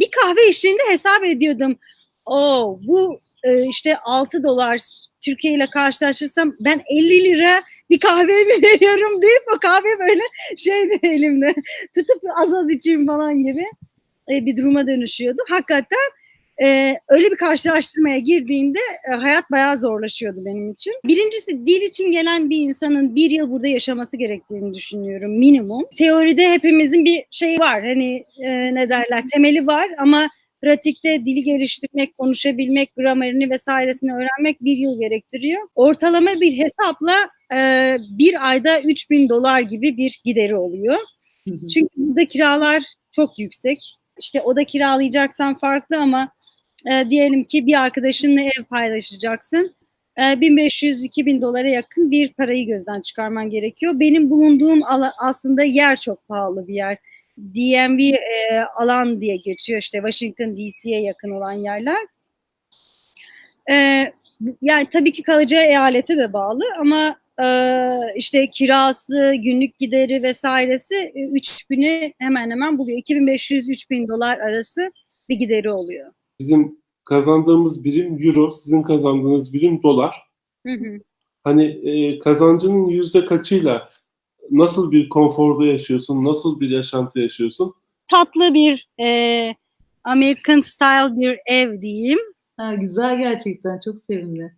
Bir 0.02 0.12
kahve 0.12 0.50
içtiğinde 0.50 0.82
hesap 0.90 1.24
ediyordum. 1.24 1.78
O 2.26 2.80
bu 2.88 3.18
e, 3.44 3.68
işte 3.68 3.98
6 3.98 4.44
dolar 4.44 4.80
Türkiye 5.26 5.54
ile 5.54 5.70
karşılaştırsam 5.70 6.54
ben 6.66 6.82
50 6.90 7.24
lira 7.24 7.62
bir 7.90 8.00
kahve 8.00 8.44
mi 8.44 8.64
veriyorum 8.64 9.22
deyip 9.22 9.44
o 9.56 9.60
kahve 9.60 10.00
böyle 10.00 10.22
şeydi 10.58 11.00
elimde 11.04 11.54
tutup 11.96 12.24
az 12.44 12.54
az 12.54 12.70
içeyim 12.70 13.08
falan 13.08 13.42
gibi 13.42 13.66
e, 14.32 14.46
bir 14.46 14.58
duruma 14.58 14.88
dönüşüyordu. 14.88 15.42
Hakikaten 15.50 16.10
e, 16.62 16.98
öyle 17.08 17.32
bir 17.32 17.36
karşılaştırmaya 17.36 18.18
girdiğinde 18.18 18.80
e, 19.12 19.16
hayat 19.16 19.52
bayağı 19.52 19.78
zorlaşıyordu 19.78 20.40
benim 20.46 20.72
için. 20.72 20.94
Birincisi 21.06 21.66
dil 21.66 21.82
için 21.82 22.12
gelen 22.12 22.50
bir 22.50 22.58
insanın 22.58 23.16
bir 23.16 23.32
yıl 23.32 23.52
burada 23.52 23.68
yaşaması 23.68 24.18
gerektiğini 24.18 24.74
düşünüyorum 24.74 25.38
minimum. 25.38 25.86
Teoride 25.98 26.52
hepimizin 26.52 27.06
bir 27.06 27.24
şey 27.32 27.60
var 27.60 27.82
hani 27.82 28.24
e, 28.40 28.76
ne 28.76 28.90
derler 28.90 29.24
temeli 29.34 29.68
var 29.68 29.88
ama 29.98 30.28
pratikte 30.62 31.26
dili 31.26 31.44
geliştirmek, 31.44 32.18
konuşabilmek, 32.18 32.96
gramerini 32.96 33.50
vesairesini 33.50 34.14
öğrenmek 34.14 34.62
bir 34.62 34.78
yıl 34.78 35.00
gerektiriyor. 35.00 35.62
Ortalama 35.76 36.42
bir 36.42 36.58
hesapla 36.58 37.16
e, 37.58 37.94
bir 38.18 38.50
ayda 38.50 38.82
3000 38.82 39.30
dolar 39.30 39.62
gibi 39.62 39.98
bir 39.98 40.22
gideri 40.26 40.56
oluyor. 40.56 40.98
Hı 41.48 41.52
hı. 41.52 41.68
Çünkü 41.74 41.90
burada 41.98 42.26
kiralar 42.26 42.84
çok 43.12 43.40
yüksek. 43.40 43.78
İşte 44.20 44.42
oda 44.42 44.64
kiralayacaksan 44.64 45.60
farklı 45.60 45.98
ama 45.98 46.32
e, 46.88 47.10
diyelim 47.10 47.44
ki 47.44 47.66
bir 47.66 47.82
arkadaşınla 47.82 48.42
ev 48.42 48.64
paylaşacaksın. 48.70 49.76
E, 50.18 50.22
1500-2000 50.22 51.42
dolara 51.42 51.70
yakın 51.70 52.12
bir 52.12 52.34
parayı 52.34 52.68
gözden 52.68 53.02
çıkarman 53.02 53.50
gerekiyor. 53.50 54.00
Benim 54.00 54.30
bulunduğum 54.30 54.84
ala- 54.84 55.14
aslında 55.20 55.64
yer 55.64 55.96
çok 55.96 56.28
pahalı 56.28 56.68
bir 56.68 56.74
yer. 56.74 56.98
DMV 57.38 58.00
e, 58.14 58.60
alan 58.76 59.22
diye 59.22 59.36
geçiyor 59.38 59.80
işte 59.82 59.98
Washington 59.98 60.58
DC'ye 60.58 61.02
yakın 61.02 61.32
olan 61.32 61.52
yerler. 61.52 62.08
E, 63.72 64.06
yani 64.62 64.86
tabii 64.92 65.12
ki 65.12 65.24
kalacağı 65.24 65.64
eyalete 65.64 66.18
de 66.18 66.34
bağlı 66.34 66.64
ama 66.80 67.18
e, 67.44 67.46
işte 68.16 68.50
kirası, 68.50 69.34
günlük 69.44 69.80
gideri 69.80 70.24
vesairesi 70.24 70.96
e, 70.96 71.20
3000'i 71.20 72.14
hemen 72.20 72.52
hemen 72.52 72.78
buluyor. 72.78 72.98
2500-3000 72.98 74.08
dolar 74.08 74.38
arası 74.40 74.92
bir 75.30 75.36
gideri 75.36 75.72
oluyor. 75.72 76.12
Bizim 76.42 76.78
kazandığımız 77.06 77.84
birim 77.84 78.28
euro, 78.28 78.52
sizin 78.52 78.84
kazandığınız 78.84 79.54
birim 79.54 79.84
dolar. 79.84 80.16
Hı 80.66 80.74
hı. 80.74 81.00
Hani 81.44 81.66
e, 81.66 82.20
kazancının 82.20 82.88
yüzde 82.88 83.26
kaçıyla 83.26 83.90
nasıl 84.52 84.92
bir 84.92 85.10
konforda 85.10 85.66
yaşıyorsun, 85.66 86.24
nasıl 86.26 86.60
bir 86.60 86.70
yaşantı 86.70 87.20
yaşıyorsun? 87.20 87.74
Tatlı 88.08 88.54
bir 88.54 88.90
e, 89.04 89.56
American 90.04 90.60
style 90.60 91.20
bir 91.20 91.40
ev 91.46 91.82
diyeyim. 91.82 92.20
Ha, 92.58 92.74
güzel 92.74 93.18
gerçekten. 93.18 93.80
Çok 93.86 94.00
sevindim. 94.00 94.52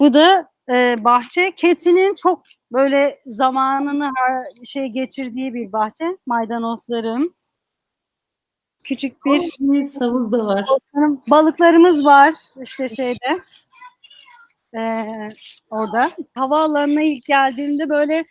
Bu 0.00 0.14
da 0.14 0.48
e, 0.70 0.96
bahçe. 1.04 1.52
Keti'nin 1.56 2.14
çok 2.14 2.42
böyle 2.72 3.18
zamanını 3.24 4.04
har- 4.04 4.66
şey 4.66 4.86
geçirdiği 4.86 5.54
bir 5.54 5.72
bahçe. 5.72 6.04
Maydanozlarım. 6.26 7.34
Küçük 8.84 9.24
bir 9.24 9.40
havuz 9.98 10.32
da 10.32 10.46
var. 10.46 10.64
balıklarımız 11.30 12.04
var 12.04 12.34
işte 12.62 12.88
şeyde. 12.88 13.40
E, 14.76 14.82
orada. 15.70 16.10
Havaalanına 16.34 17.02
ilk 17.02 17.24
geldiğimde 17.24 17.88
böyle 17.88 18.24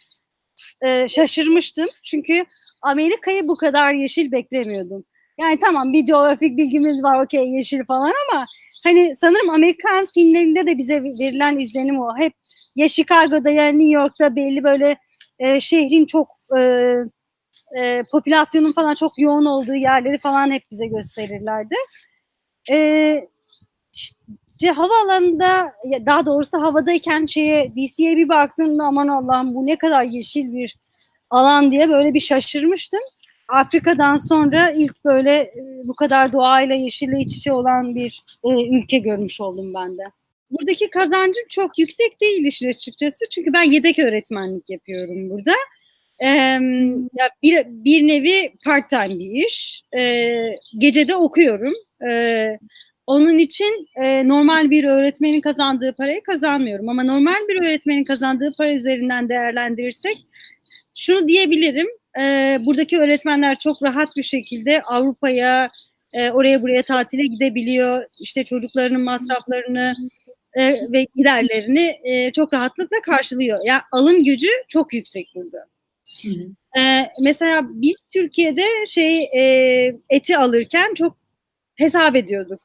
e, 0.81 1.07
şaşırmıştım. 1.07 1.85
Çünkü 2.03 2.45
Amerika'yı 2.81 3.43
bu 3.47 3.57
kadar 3.57 3.93
yeşil 3.93 4.31
beklemiyordum. 4.31 5.03
Yani 5.39 5.59
tamam 5.59 5.93
bir 5.93 6.05
coğrafik 6.05 6.57
bilgimiz 6.57 7.03
var 7.03 7.23
okey 7.23 7.49
yeşil 7.49 7.85
falan 7.85 8.13
ama 8.31 8.43
hani 8.85 9.15
sanırım 9.15 9.49
Amerikan 9.49 10.05
filmlerinde 10.13 10.67
de 10.67 10.77
bize 10.77 11.03
verilen 11.03 11.57
izlenim 11.57 11.99
o. 11.99 12.17
Hep 12.17 12.33
ya 12.75 12.89
Chicago'da 12.89 13.49
ya 13.49 13.67
New 13.67 13.89
York'ta 13.89 14.35
belli 14.35 14.63
böyle 14.63 14.97
e, 15.39 15.59
şehrin 15.59 16.05
çok 16.05 16.27
e, 16.57 16.59
e, 17.77 18.01
popülasyonun 18.11 18.71
falan 18.71 18.95
çok 18.95 19.11
yoğun 19.17 19.45
olduğu 19.45 19.75
yerleri 19.75 20.17
falan 20.17 20.51
hep 20.51 20.63
bize 20.71 20.87
gösterirlerdi. 20.87 21.75
E, 22.71 23.27
işte 23.93 24.71
havaalanında 24.75 25.73
daha 26.05 26.25
doğrusu 26.25 26.61
havadayken 26.61 27.25
şeye 27.25 27.71
DC'ye 27.71 28.17
bir 28.17 28.29
baktığımda 28.29 28.83
aman 28.83 29.07
Allah'ım 29.07 29.55
bu 29.55 29.65
ne 29.65 29.75
kadar 29.75 30.03
yeşil 30.03 30.53
bir 30.53 30.77
alan 31.29 31.71
diye 31.71 31.89
böyle 31.89 32.13
bir 32.13 32.19
şaşırmıştım. 32.19 33.01
Afrika'dan 33.47 34.17
sonra 34.17 34.69
ilk 34.69 35.05
böyle 35.05 35.31
e, 35.31 35.81
bu 35.87 35.95
kadar 35.95 36.33
doğayla 36.33 36.75
yeşille 36.75 37.19
iç 37.19 37.37
içe 37.37 37.53
olan 37.53 37.95
bir 37.95 38.23
e, 38.45 38.49
ülke 38.77 38.97
görmüş 38.97 39.41
oldum 39.41 39.71
ben 39.75 39.97
de. 39.97 40.03
Buradaki 40.51 40.89
kazancım 40.89 41.43
çok 41.49 41.79
yüksek 41.79 42.21
değil 42.21 42.45
işin 42.45 42.69
açıkçası. 42.69 43.25
Çünkü 43.31 43.53
ben 43.53 43.63
yedek 43.63 43.99
öğretmenlik 43.99 44.69
yapıyorum 44.69 45.29
burada. 45.29 45.51
Ee, 46.19 46.27
ya 47.13 47.29
bir, 47.43 47.65
bir 47.67 48.07
nevi 48.07 48.53
part 48.65 48.89
time 48.89 49.19
bir 49.19 49.45
iş. 49.45 49.83
Ee, 49.97 50.53
gecede 50.77 51.15
okuyorum. 51.15 51.73
Ee, 52.09 52.57
onun 53.07 53.37
için 53.37 53.87
e, 54.03 54.27
normal 54.27 54.69
bir 54.69 54.83
öğretmenin 54.83 55.41
kazandığı 55.41 55.93
parayı 55.97 56.23
kazanmıyorum. 56.23 56.89
Ama 56.89 57.03
normal 57.03 57.47
bir 57.49 57.61
öğretmenin 57.61 58.03
kazandığı 58.03 58.51
para 58.57 58.73
üzerinden 58.73 59.29
değerlendirirsek 59.29 60.17
şunu 60.95 61.27
diyebilirim. 61.27 61.87
E, 62.19 62.57
buradaki 62.65 62.99
öğretmenler 62.99 63.59
çok 63.59 63.83
rahat 63.83 64.09
bir 64.17 64.23
şekilde 64.23 64.81
Avrupa'ya, 64.81 65.67
e, 66.13 66.31
oraya 66.31 66.61
buraya 66.61 66.83
tatile 66.83 67.25
gidebiliyor. 67.25 68.05
İşte 68.21 68.43
çocuklarının 68.43 69.01
masraflarını 69.01 69.93
e, 70.53 70.91
ve 70.91 71.07
giderlerini 71.15 71.99
e, 72.03 72.31
çok 72.31 72.53
rahatlıkla 72.53 72.97
karşılıyor. 73.01 73.57
Yani 73.65 73.81
alım 73.91 74.23
gücü 74.23 74.49
çok 74.67 74.93
yüksek 74.93 75.27
burada. 75.35 75.72
Hı 76.21 76.29
mesela 77.21 77.61
biz 77.69 77.95
Türkiye'de 78.13 78.65
şey 78.87 79.23
e, 79.23 79.95
eti 80.09 80.37
alırken 80.37 80.93
çok 80.93 81.17
hesap 81.75 82.15
ediyorduk. 82.15 82.61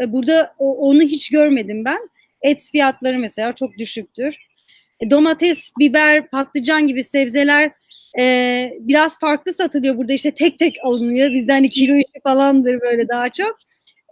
E, 0.00 0.12
burada 0.12 0.54
o, 0.58 0.76
onu 0.88 1.02
hiç 1.02 1.30
görmedim 1.30 1.84
ben. 1.84 2.08
Et 2.42 2.68
fiyatları 2.72 3.18
mesela 3.18 3.52
çok 3.52 3.78
düşüktür. 3.78 4.36
E, 5.00 5.10
domates, 5.10 5.72
biber, 5.78 6.30
patlıcan 6.30 6.86
gibi 6.86 7.04
sebzeler 7.04 7.70
e, 8.18 8.72
biraz 8.80 9.18
farklı 9.18 9.52
satılıyor. 9.52 9.96
Burada 9.96 10.12
işte 10.12 10.30
tek 10.30 10.58
tek 10.58 10.76
alınıyor. 10.82 11.32
Bizden 11.32 11.54
hani 11.54 11.68
kilo 11.68 11.96
işi 11.96 12.20
falandır 12.22 12.80
böyle 12.80 13.08
daha 13.08 13.28
çok. 13.28 13.58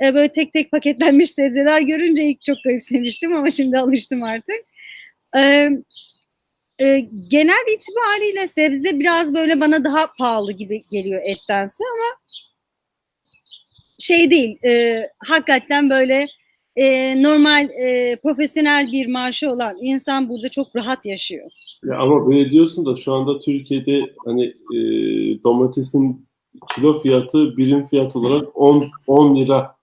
E, 0.03 0.15
böyle 0.15 0.33
tek 0.33 0.53
tek 0.53 0.71
paketlenmiş 0.71 1.31
sebzeler 1.31 1.81
görünce 1.81 2.25
ilk 2.25 2.43
çok 2.43 2.57
garipsemiştim 2.65 3.37
ama 3.37 3.51
şimdi 3.51 3.79
alıştım 3.79 4.23
artık. 4.23 4.61
E, 5.37 5.71
e, 6.79 7.01
genel 7.31 7.75
itibariyle 7.75 8.47
sebze 8.47 9.01
biraz 9.01 9.35
böyle 9.35 9.61
bana 9.61 9.85
daha 9.85 10.09
pahalı 10.19 10.53
gibi 10.53 10.81
geliyor 10.91 11.23
ettense 11.25 11.85
ama 11.85 12.21
şey 13.99 14.31
değil, 14.31 14.65
e, 14.65 15.03
hakikaten 15.19 15.91
böyle 15.91 16.27
e, 16.77 17.23
normal 17.23 17.69
e, 17.71 18.17
profesyonel 18.17 18.93
bir 18.93 19.07
maaşı 19.07 19.51
olan 19.51 19.77
insan 19.81 20.29
burada 20.29 20.49
çok 20.49 20.77
rahat 20.77 21.07
yaşıyor. 21.07 21.47
Ya 21.85 21.99
ama 21.99 22.27
böyle 22.27 22.51
diyorsun 22.51 22.87
da 22.87 22.97
şu 22.97 23.13
anda 23.13 23.39
Türkiye'de 23.39 24.01
hani 24.25 24.45
e, 24.47 24.79
domatesin 25.45 26.27
kilo 26.75 27.03
fiyatı 27.03 27.57
birim 27.57 27.87
fiyat 27.87 28.17
olarak 28.17 28.57
10 28.57 28.91
10 29.07 29.37
lira 29.37 29.77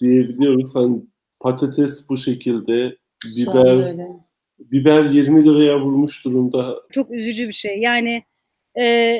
diyebiliyoruz. 0.00 0.74
Hani 0.74 1.02
patates 1.40 2.08
bu 2.08 2.16
şekilde 2.16 2.96
biber 3.24 3.96
biber 4.72 5.04
20 5.04 5.44
liraya 5.44 5.80
vurmuş 5.80 6.24
durumda. 6.24 6.82
Çok 6.90 7.10
üzücü 7.10 7.48
bir 7.48 7.52
şey. 7.52 7.78
Yani 7.78 8.22
e, 8.78 9.16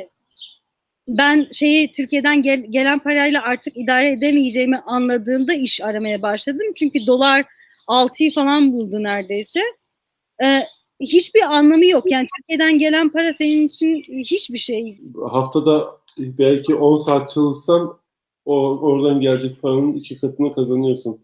ben 1.09 1.49
şeyi 1.53 1.91
Türkiye'den 1.91 2.43
gel, 2.43 2.67
gelen 2.71 2.99
parayla 2.99 3.43
artık 3.43 3.77
idare 3.77 4.11
edemeyeceğimi 4.11 4.79
anladığımda 4.79 5.55
iş 5.55 5.81
aramaya 5.81 6.23
başladım. 6.23 6.67
Çünkü 6.77 7.07
dolar 7.07 7.45
6'yı 7.89 8.35
falan 8.35 8.73
buldu 8.73 9.03
neredeyse. 9.03 9.61
E, 10.45 10.61
hiçbir 11.01 11.43
anlamı 11.57 11.87
yok. 11.87 12.11
Yani 12.11 12.27
Türkiye'den 12.37 12.79
gelen 12.79 13.09
para 13.09 13.33
senin 13.33 13.67
için 13.67 14.03
hiçbir 14.09 14.59
şey. 14.59 14.99
Haftada 15.31 15.87
belki 16.19 16.75
10 16.75 16.97
saat 16.99 17.31
çalışsan 17.31 17.99
o 18.45 18.79
oradan 18.79 19.21
gelecek 19.21 19.63
paranın 19.63 19.93
iki 19.93 20.21
katını 20.21 20.55
kazanıyorsun. 20.55 21.21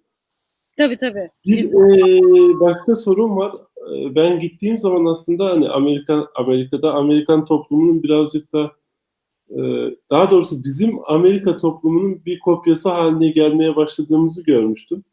Tabii 0.77 0.97
tabii. 0.97 1.31
Bir 1.47 1.65
e, 1.65 2.61
başka 2.61 2.97
sorun 2.97 3.37
var. 3.37 3.53
E, 3.81 4.15
ben 4.15 4.41
gittiğim 4.41 4.79
zaman 4.79 5.05
aslında 5.05 5.47
hani 5.47 5.69
Amerika 5.69 6.29
Amerika'da 6.35 6.93
Amerikan 6.93 7.45
toplumunun 7.45 8.03
birazcık 8.03 8.53
da 8.53 8.73
e, 9.51 9.59
daha 10.11 10.31
doğrusu 10.31 10.65
bizim 10.65 10.99
Amerika 11.07 11.57
toplumunun 11.57 12.25
bir 12.27 12.39
kopyası 12.39 12.89
haline 12.89 13.29
gelmeye 13.29 13.77
başladığımızı 13.77 14.45
görmüştüm. 14.45 15.05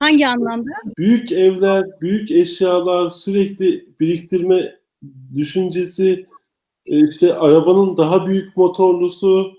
Hangi 0.00 0.26
anlamda? 0.26 0.70
Büyük 0.98 1.32
evler, 1.32 1.84
büyük 2.00 2.30
eşyalar, 2.30 3.10
sürekli 3.10 3.88
biriktirme 4.00 4.78
düşüncesi, 5.34 6.26
e, 6.86 7.08
işte 7.08 7.34
arabanın 7.34 7.96
daha 7.96 8.26
büyük 8.26 8.56
motorlusu, 8.56 9.52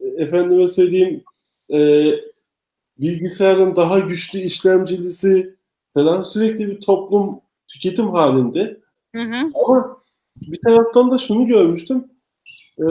e, 0.00 0.06
efendime 0.06 0.68
söyleyeyim 0.68 1.24
e, 1.72 2.10
bilgisayarın 2.98 3.76
daha 3.76 3.98
güçlü 3.98 4.38
işlemcilisi 4.38 5.56
falan 5.94 6.22
sürekli 6.22 6.68
bir 6.68 6.80
toplum 6.80 7.40
tüketim 7.72 8.10
halinde. 8.10 8.80
Hı 9.14 9.22
hı. 9.22 9.50
Ama 9.66 9.96
bir 10.36 10.60
taraftan 10.66 11.10
da 11.10 11.18
şunu 11.18 11.46
görmüştüm. 11.46 12.04
E, 12.78 12.84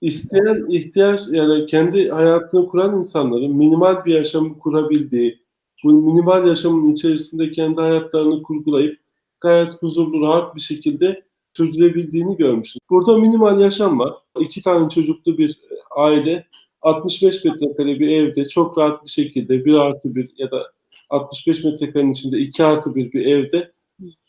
isteyen 0.00 0.66
ihtiyaç 0.70 1.20
yani 1.30 1.66
kendi 1.66 2.08
hayatını 2.08 2.68
kuran 2.68 2.98
insanların 2.98 3.56
minimal 3.56 4.04
bir 4.04 4.14
yaşam 4.14 4.58
kurabildiği, 4.58 5.42
bu 5.84 5.92
minimal 5.92 6.48
yaşamın 6.48 6.92
içerisinde 6.92 7.50
kendi 7.50 7.80
hayatlarını 7.80 8.42
kurgulayıp 8.42 9.00
gayet 9.40 9.82
huzurlu, 9.82 10.26
rahat 10.26 10.56
bir 10.56 10.60
şekilde 10.60 11.22
sürdürebildiğini 11.56 12.36
görmüştüm. 12.36 12.80
Burada 12.90 13.18
minimal 13.18 13.60
yaşam 13.60 13.98
var. 13.98 14.14
İki 14.40 14.62
tane 14.62 14.88
çocuklu 14.88 15.38
bir 15.38 15.60
aile 15.96 16.46
65 16.82 17.44
metrekare 17.44 18.00
bir 18.00 18.08
evde 18.08 18.48
çok 18.48 18.78
rahat 18.78 19.04
bir 19.04 19.10
şekilde 19.10 19.64
1 19.64 19.74
artı 19.74 20.14
1 20.14 20.30
ya 20.36 20.50
da 20.50 20.72
65 21.10 21.64
metrekarenin 21.64 22.12
içinde 22.12 22.38
2 22.38 22.64
artı 22.64 22.94
1 22.94 23.12
bir 23.12 23.26
evde 23.26 23.72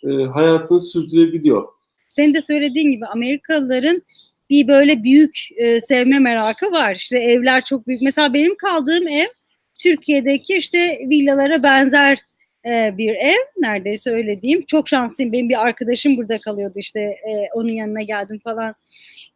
e, 0.04 0.24
hayatını 0.26 0.82
sürdürebiliyor. 0.82 1.68
Senin 2.10 2.34
de 2.34 2.42
söylediğin 2.42 2.92
gibi 2.92 3.06
Amerikalıların 3.06 4.02
bir 4.50 4.68
böyle 4.68 5.04
büyük 5.04 5.48
e, 5.56 5.80
sevme 5.80 6.20
merakı 6.20 6.72
var. 6.72 6.96
İşte 6.96 7.20
evler 7.20 7.64
çok 7.64 7.88
büyük. 7.88 8.02
Mesela 8.02 8.34
benim 8.34 8.56
kaldığım 8.56 9.08
ev 9.08 9.28
Türkiye'deki 9.84 10.58
işte 10.58 11.00
villalara 11.10 11.64
benzer 11.64 12.18
e, 12.66 12.98
bir 12.98 13.16
ev. 13.16 13.38
Neredeyse 13.58 14.12
öyle 14.12 14.42
diyeyim. 14.42 14.66
Çok 14.68 14.90
şanslıyım. 14.90 15.34
Benim 15.34 15.50
bir 15.50 15.66
arkadaşım 15.66 16.18
burada 16.18 16.38
kalıyordu 16.38 16.80
işte 16.80 17.00
e, 17.00 17.50
onun 17.54 17.70
yanına 17.70 18.02
geldim 18.02 18.40
falan. 18.44 18.76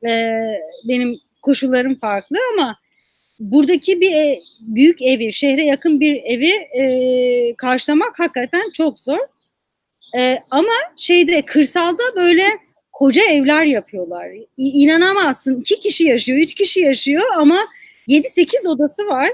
E, 0.05 0.41
benim 0.87 1.15
koşullarım 1.41 1.95
farklı 1.95 2.37
ama 2.53 2.77
buradaki 3.39 4.01
bir 4.01 4.11
e, 4.11 4.39
büyük 4.59 5.01
evi, 5.01 5.33
şehre 5.33 5.65
yakın 5.65 5.99
bir 5.99 6.23
evi 6.23 6.51
e, 6.51 7.55
karşılamak 7.55 8.19
hakikaten 8.19 8.71
çok 8.73 8.99
zor. 8.99 9.19
E, 10.15 10.39
ama 10.51 10.73
şeyde 10.97 11.41
kırsalda 11.41 12.03
böyle 12.15 12.43
koca 12.93 13.21
evler 13.23 13.63
yapıyorlar. 13.63 14.29
İ, 14.35 14.47
inanamazsın. 14.57 15.59
İki 15.59 15.79
kişi 15.79 16.03
yaşıyor, 16.03 16.37
üç 16.37 16.53
kişi 16.53 16.79
yaşıyor 16.79 17.23
ama 17.37 17.59
7-8 18.07 18.67
odası 18.67 19.07
var. 19.07 19.29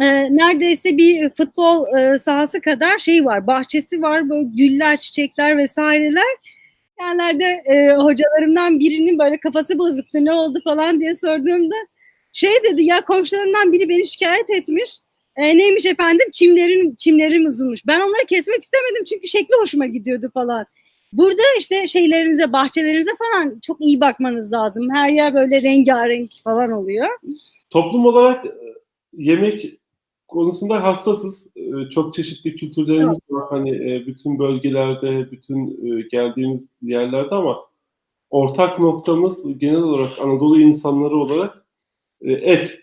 E, 0.00 0.36
neredeyse 0.36 0.96
bir 0.96 1.30
futbol 1.30 1.96
e, 1.96 2.18
sahası 2.18 2.60
kadar 2.60 2.98
şey 2.98 3.24
var. 3.24 3.46
Bahçesi 3.46 4.02
var, 4.02 4.30
böyle 4.30 4.48
güller, 4.56 4.96
çiçekler 4.96 5.56
vesaireler. 5.58 6.36
Yerlerde 7.00 7.44
e, 7.44 7.94
hocalarımdan 7.94 8.80
birinin 8.80 9.18
böyle 9.18 9.40
kafası 9.40 9.78
bozuktu 9.78 10.24
ne 10.24 10.32
oldu 10.32 10.60
falan 10.64 11.00
diye 11.00 11.14
sorduğumda 11.14 11.74
şey 12.32 12.50
dedi 12.64 12.84
ya 12.84 13.00
komşularımdan 13.00 13.72
biri 13.72 13.88
beni 13.88 14.06
şikayet 14.06 14.50
etmiş. 14.50 15.00
E, 15.36 15.58
neymiş 15.58 15.86
efendim 15.86 16.26
çimlerin 16.32 16.94
çimlerim 16.94 17.46
uzunmuş. 17.46 17.86
Ben 17.86 18.00
onları 18.00 18.26
kesmek 18.28 18.62
istemedim 18.62 19.04
çünkü 19.04 19.28
şekli 19.28 19.54
hoşuma 19.60 19.86
gidiyordu 19.86 20.30
falan. 20.34 20.66
Burada 21.12 21.42
işte 21.58 21.86
şeylerinize, 21.86 22.52
bahçelerinize 22.52 23.10
falan 23.18 23.60
çok 23.60 23.80
iyi 23.80 24.00
bakmanız 24.00 24.52
lazım. 24.52 24.88
Her 24.94 25.10
yer 25.10 25.34
böyle 25.34 25.62
rengarenk 25.62 26.28
falan 26.44 26.72
oluyor. 26.72 27.08
Toplum 27.70 28.06
olarak 28.06 28.46
e, 28.46 28.50
yemek 29.12 29.78
konusunda 30.28 30.82
hassasız. 30.82 31.50
E, 31.56 31.90
çok 31.90 32.14
çeşitli 32.14 32.56
kültürlerimiz 32.56 33.18
evet. 33.20 33.30
var. 33.30 33.44
Hani 33.50 33.70
e, 33.70 34.06
bütün 34.06 34.38
bölgelerde, 34.38 35.30
bütün 35.30 35.80
geldiğimiz 36.10 36.62
yerlerde 36.82 37.34
ama 37.34 37.56
ortak 38.30 38.78
noktamız 38.78 39.58
genel 39.58 39.82
olarak 39.82 40.20
Anadolu 40.20 40.60
insanları 40.60 41.16
olarak 41.16 41.66
et 42.22 42.78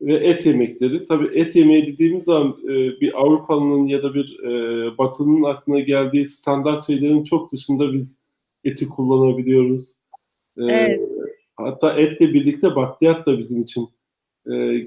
ve 0.00 0.14
et 0.14 0.46
yemekleri. 0.46 1.06
Tabii 1.06 1.38
et 1.38 1.56
yemeği 1.56 1.86
dediğimiz 1.86 2.24
zaman 2.24 2.56
e, 2.64 3.00
bir 3.00 3.20
Avrupa'nın 3.20 3.86
ya 3.86 4.02
da 4.02 4.14
bir 4.14 4.38
e, 4.44 4.98
Batı'nın 4.98 5.42
aklına 5.42 5.80
geldiği 5.80 6.28
standart 6.28 6.86
şeylerin 6.86 7.22
çok 7.22 7.52
dışında 7.52 7.92
biz 7.92 8.22
eti 8.64 8.88
kullanabiliyoruz. 8.88 9.94
Evet. 10.58 11.04
Hatta 11.56 11.92
etle 11.92 12.34
birlikte 12.34 12.76
bakliyat 12.76 13.26
da 13.26 13.38
bizim 13.38 13.62
için 13.62 13.88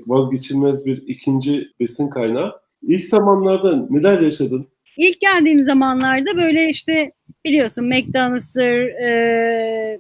vazgeçilmez 0.08 0.86
bir 0.86 1.04
ikinci 1.08 1.67
besin 1.80 2.10
kaynağı. 2.10 2.62
İlk 2.82 3.06
zamanlarda 3.06 3.88
neler 3.89 4.21
yaşadın? 4.21 4.67
İlk 4.97 5.21
geldiğim 5.21 5.62
zamanlarda 5.62 6.38
böyle 6.38 6.69
işte 6.69 7.12
biliyorsun 7.45 7.86
McDonald's'ır, 7.86 8.88
e, 8.88 9.97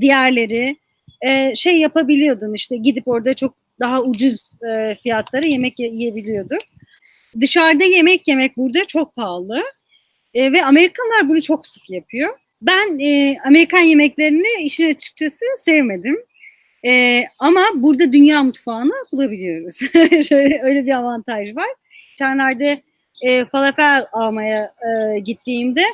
diğerleri 0.00 0.76
e, 1.26 1.56
şey 1.56 1.80
yapabiliyordun 1.80 2.54
işte 2.54 2.76
gidip 2.76 3.08
orada 3.08 3.34
çok 3.34 3.59
daha 3.80 4.02
ucuz 4.02 4.62
e, 4.70 4.96
fiyatlara 5.02 5.46
yemek 5.46 5.78
yiyebiliyorduk. 5.78 6.62
Dışarıda 7.40 7.84
yemek 7.84 8.28
yemek 8.28 8.56
burada 8.56 8.84
çok 8.84 9.14
pahalı 9.14 9.62
e, 10.34 10.52
ve 10.52 10.64
Amerikanlar 10.64 11.28
bunu 11.28 11.42
çok 11.42 11.66
sık 11.66 11.90
yapıyor. 11.90 12.30
Ben 12.62 12.98
e, 12.98 13.36
Amerikan 13.46 13.80
yemeklerini 13.80 14.64
işin 14.64 14.90
açıkçası 14.90 15.44
sevmedim. 15.56 16.16
E, 16.84 17.24
ama 17.40 17.60
burada 17.74 18.12
dünya 18.12 18.42
mutfağını 18.42 18.92
bulabiliyoruz. 19.12 19.78
Şöyle, 20.28 20.62
öyle 20.62 20.86
bir 20.86 20.92
avantaj 20.92 21.56
var. 21.56 21.68
Geçenlerde 22.10 22.82
e, 23.22 23.44
falafel 23.44 24.04
almaya 24.12 24.74
e, 25.14 25.18
gittiğimde 25.18 25.84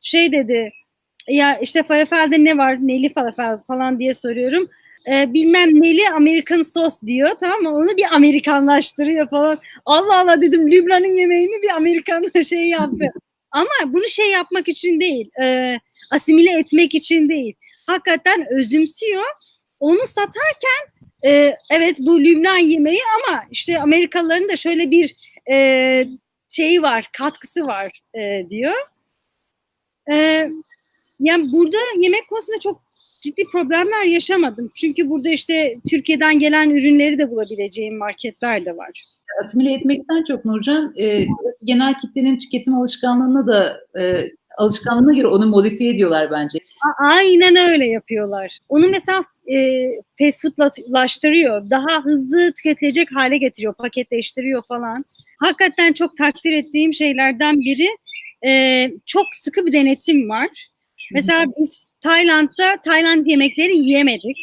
şey 0.00 0.32
dedi 0.32 0.72
ya 1.28 1.58
işte 1.58 1.82
falafelde 1.82 2.44
ne 2.44 2.58
var 2.58 2.78
neli 2.86 3.12
falafel 3.12 3.58
falan 3.66 3.98
diye 3.98 4.14
soruyorum. 4.14 4.68
Ee, 5.08 5.32
bilmem 5.32 5.82
neli 5.82 6.10
Amerikan 6.10 6.62
sos 6.62 7.02
diyor 7.02 7.30
tamam 7.40 7.62
mı? 7.62 7.76
Onu 7.76 7.96
bir 7.96 8.14
Amerikanlaştırıyor 8.14 9.30
falan. 9.30 9.58
Allah 9.84 10.18
Allah 10.18 10.40
dedim 10.40 10.70
Lübnan'ın 10.72 11.16
yemeğini 11.16 11.62
bir 11.62 11.70
Amerikan 11.70 12.42
şey 12.48 12.68
yaptı. 12.68 13.12
Ama 13.50 13.68
bunu 13.86 14.08
şey 14.08 14.30
yapmak 14.30 14.68
için 14.68 15.00
değil, 15.00 15.30
e, 15.42 15.76
asimile 16.10 16.58
etmek 16.58 16.94
için 16.94 17.28
değil. 17.28 17.54
Hakikaten 17.86 18.46
özümsüyor. 18.50 19.24
Onu 19.80 20.06
satarken 20.06 20.96
e, 21.24 21.56
evet 21.70 21.96
bu 22.00 22.20
Lübnan 22.20 22.56
yemeği 22.56 23.00
ama 23.18 23.44
işte 23.50 23.80
Amerikalıların 23.80 24.48
da 24.48 24.56
şöyle 24.56 24.90
bir 24.90 25.14
e, 25.52 26.06
şeyi 26.50 26.82
var, 26.82 27.10
katkısı 27.12 27.66
var 27.66 28.00
e, 28.14 28.50
diyor. 28.50 28.74
E, 30.10 30.48
yani 31.20 31.52
burada 31.52 31.76
yemek 31.98 32.28
konusunda 32.28 32.58
çok 32.60 32.85
ciddi 33.26 33.42
problemler 33.52 34.04
yaşamadım. 34.04 34.70
Çünkü 34.76 35.10
burada 35.10 35.28
işte 35.28 35.76
Türkiye'den 35.90 36.38
gelen 36.38 36.70
ürünleri 36.70 37.18
de 37.18 37.30
bulabileceğim 37.30 37.98
marketler 37.98 38.64
de 38.64 38.76
var. 38.76 39.02
Asimile 39.44 39.72
etmekten 39.72 40.24
çok 40.24 40.44
Nurcan, 40.44 40.94
e, 40.98 41.26
genel 41.64 41.94
kitlenin 41.98 42.38
tüketim 42.38 42.74
alışkanlığını 42.74 43.46
da 43.46 43.80
e, 44.00 44.30
alışkanlığına 44.58 45.12
göre 45.12 45.26
onu 45.26 45.46
modifiye 45.46 45.90
ediyorlar 45.90 46.30
bence. 46.30 46.58
A- 46.58 47.08
aynen 47.08 47.70
öyle 47.70 47.86
yapıyorlar. 47.86 48.58
Onu 48.68 48.88
mesela 48.88 49.24
e, 49.52 49.88
fast 50.18 50.42
foodlaştırıyor. 50.42 51.70
Daha 51.70 52.04
hızlı 52.04 52.52
tüketilecek 52.52 53.08
hale 53.14 53.38
getiriyor, 53.38 53.74
paketleştiriyor 53.74 54.62
falan. 54.68 55.04
Hakikaten 55.40 55.92
çok 55.92 56.16
takdir 56.16 56.52
ettiğim 56.52 56.94
şeylerden 56.94 57.58
biri 57.58 57.88
e, 58.46 58.90
çok 59.06 59.26
sıkı 59.32 59.66
bir 59.66 59.72
denetim 59.72 60.28
var. 60.28 60.48
Mesela 61.12 61.44
biz 61.60 61.84
Tayland'da 62.00 62.76
Tayland 62.84 63.26
yemekleri 63.26 63.76
yiyemedik. 63.76 64.36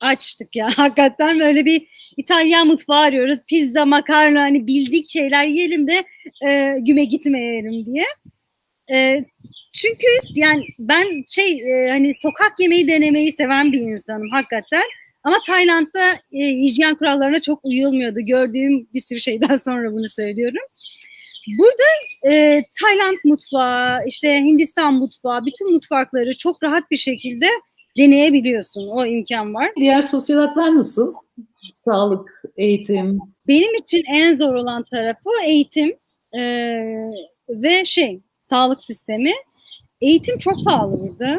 Açtık 0.00 0.56
ya 0.56 0.70
hakikaten 0.76 1.40
böyle 1.40 1.64
bir 1.64 1.86
İtalyan 2.16 2.66
mutfağı 2.66 2.98
arıyoruz. 2.98 3.38
Pizza, 3.48 3.84
makarna 3.84 4.40
hani 4.40 4.66
bildik 4.66 5.10
şeyler 5.10 5.46
yiyelim 5.46 5.88
de 5.88 6.04
e, 6.46 6.76
güme 6.80 7.04
gitmeyelim 7.04 7.86
diye. 7.86 8.04
E, 8.92 9.24
çünkü 9.72 10.06
yani 10.34 10.64
ben 10.78 11.24
şey 11.28 11.52
e, 11.52 11.90
hani 11.90 12.14
sokak 12.14 12.52
yemeği 12.60 12.88
denemeyi 12.88 13.32
seven 13.32 13.72
bir 13.72 13.80
insanım 13.80 14.28
hakikaten. 14.32 14.82
Ama 15.24 15.36
Tayland'da 15.46 16.12
e, 16.12 16.46
hijyen 16.46 16.94
kurallarına 16.94 17.40
çok 17.40 17.64
uyulmuyordu. 17.64 18.20
Gördüğüm 18.20 18.88
bir 18.94 19.00
sürü 19.00 19.20
şeyden 19.20 19.56
sonra 19.66 19.92
bunu 19.92 20.08
söylüyorum. 20.08 20.62
Burada 21.58 21.82
e, 22.34 22.62
Tayland 22.80 23.18
mutfağı, 23.24 24.06
işte 24.06 24.28
Hindistan 24.36 24.94
mutfağı, 24.94 25.46
bütün 25.46 25.72
mutfakları 25.72 26.36
çok 26.36 26.62
rahat 26.62 26.90
bir 26.90 26.96
şekilde 26.96 27.46
deneyebiliyorsun. 27.98 28.88
O 28.88 29.06
imkan 29.06 29.54
var. 29.54 29.70
Diğer 29.76 30.02
sosyal 30.02 30.38
haklar 30.38 30.76
nasıl? 30.76 31.14
Sağlık, 31.84 32.42
eğitim. 32.56 33.18
Benim 33.48 33.74
için 33.74 34.04
en 34.14 34.32
zor 34.32 34.54
olan 34.54 34.82
tarafı 34.82 35.30
eğitim 35.46 35.94
e, 36.32 36.40
ve 37.48 37.84
şey 37.84 38.20
sağlık 38.40 38.82
sistemi. 38.82 39.32
Eğitim 40.00 40.38
çok 40.38 40.64
pahalı 40.64 41.00
burada. 41.00 41.38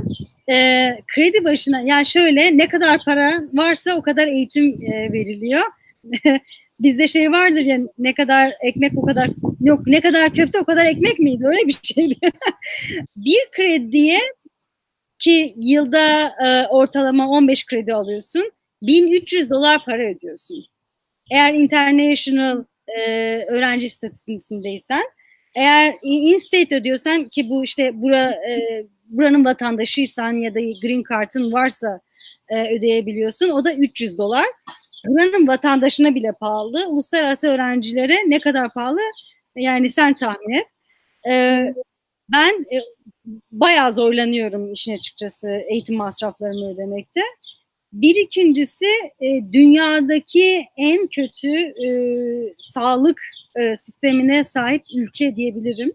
E, 0.50 0.88
kredi 1.16 1.44
başına 1.44 1.82
yani 1.82 2.06
şöyle 2.06 2.58
ne 2.58 2.68
kadar 2.68 3.04
para 3.06 3.34
varsa 3.54 3.96
o 3.96 4.02
kadar 4.02 4.28
eğitim 4.28 4.66
e, 4.66 5.14
veriliyor. 5.14 5.64
Bizde 6.80 7.08
şey 7.08 7.32
vardır 7.32 7.62
ya 7.62 7.80
ne 7.98 8.14
kadar 8.14 8.52
ekmek 8.62 8.98
o 8.98 9.02
kadar 9.02 9.30
yok 9.60 9.82
ne 9.88 10.02
kadar 10.02 10.34
köfte 10.34 10.60
o 10.60 10.66
kadar 10.66 10.86
ekmek 10.86 11.20
miydi 11.20 11.44
öyle 11.46 11.68
bir 11.68 11.78
şeydi. 11.84 12.16
bir 13.16 13.40
krediye 13.56 14.20
ki 15.20 15.54
yılda 15.58 16.32
e, 16.46 16.68
ortalama 16.68 17.30
15 17.30 17.66
kredi 17.66 17.94
alıyorsun 17.94 18.52
1300 18.82 19.50
dolar 19.50 19.86
para 19.86 20.04
ödüyorsun. 20.04 20.66
Eğer 21.32 21.54
international 21.54 22.64
e, 22.88 23.02
öğrenci 23.48 23.90
statüsündeysen 23.90 25.04
eğer 25.56 25.94
in-state 26.04 26.76
ödüyorsan 26.76 27.24
ki 27.24 27.50
bu 27.50 27.64
işte 27.64 28.02
bura, 28.02 28.32
e, 28.32 28.86
buranın 29.18 29.46
vatandaşıysan 29.46 30.34
ya 30.34 30.56
da 30.56 30.60
green 30.60 31.04
card'ın 31.10 31.52
varsa 31.52 32.00
e, 32.52 32.78
ödeyebiliyorsun. 32.78 33.50
O 33.50 33.66
da 33.66 33.74
300 33.74 34.18
dolar. 34.18 34.46
Buranın 35.08 35.48
vatandaşına 35.48 36.16
bile 36.16 36.30
pahalı. 36.40 36.88
Uluslararası 36.90 37.48
öğrencilere 37.48 38.18
ne 38.28 38.40
kadar 38.40 38.74
pahalı? 38.74 39.00
Yani 39.56 39.90
sen 39.90 40.14
tahmin 40.14 40.54
et. 40.54 40.68
E, 41.28 41.34
ben 42.32 42.54
e, 42.54 42.78
bayağı 43.52 43.94
zorlanıyorum 43.94 44.74
işin 44.74 44.94
açıkçası 44.94 45.52
eğitim 45.70 45.96
masraflarını 45.96 46.74
ödemekte. 46.74 47.22
Bir 47.94 48.16
ikincisi 48.16 48.86
e, 49.22 49.42
dünyadaki 49.54 50.66
en 50.78 51.08
kötü 51.08 51.50
e, 51.58 51.88
sağlık 52.58 53.22
e, 53.56 53.76
sistemine 53.76 54.44
sahip 54.44 54.82
ülke 54.96 55.36
diyebilirim. 55.36 55.94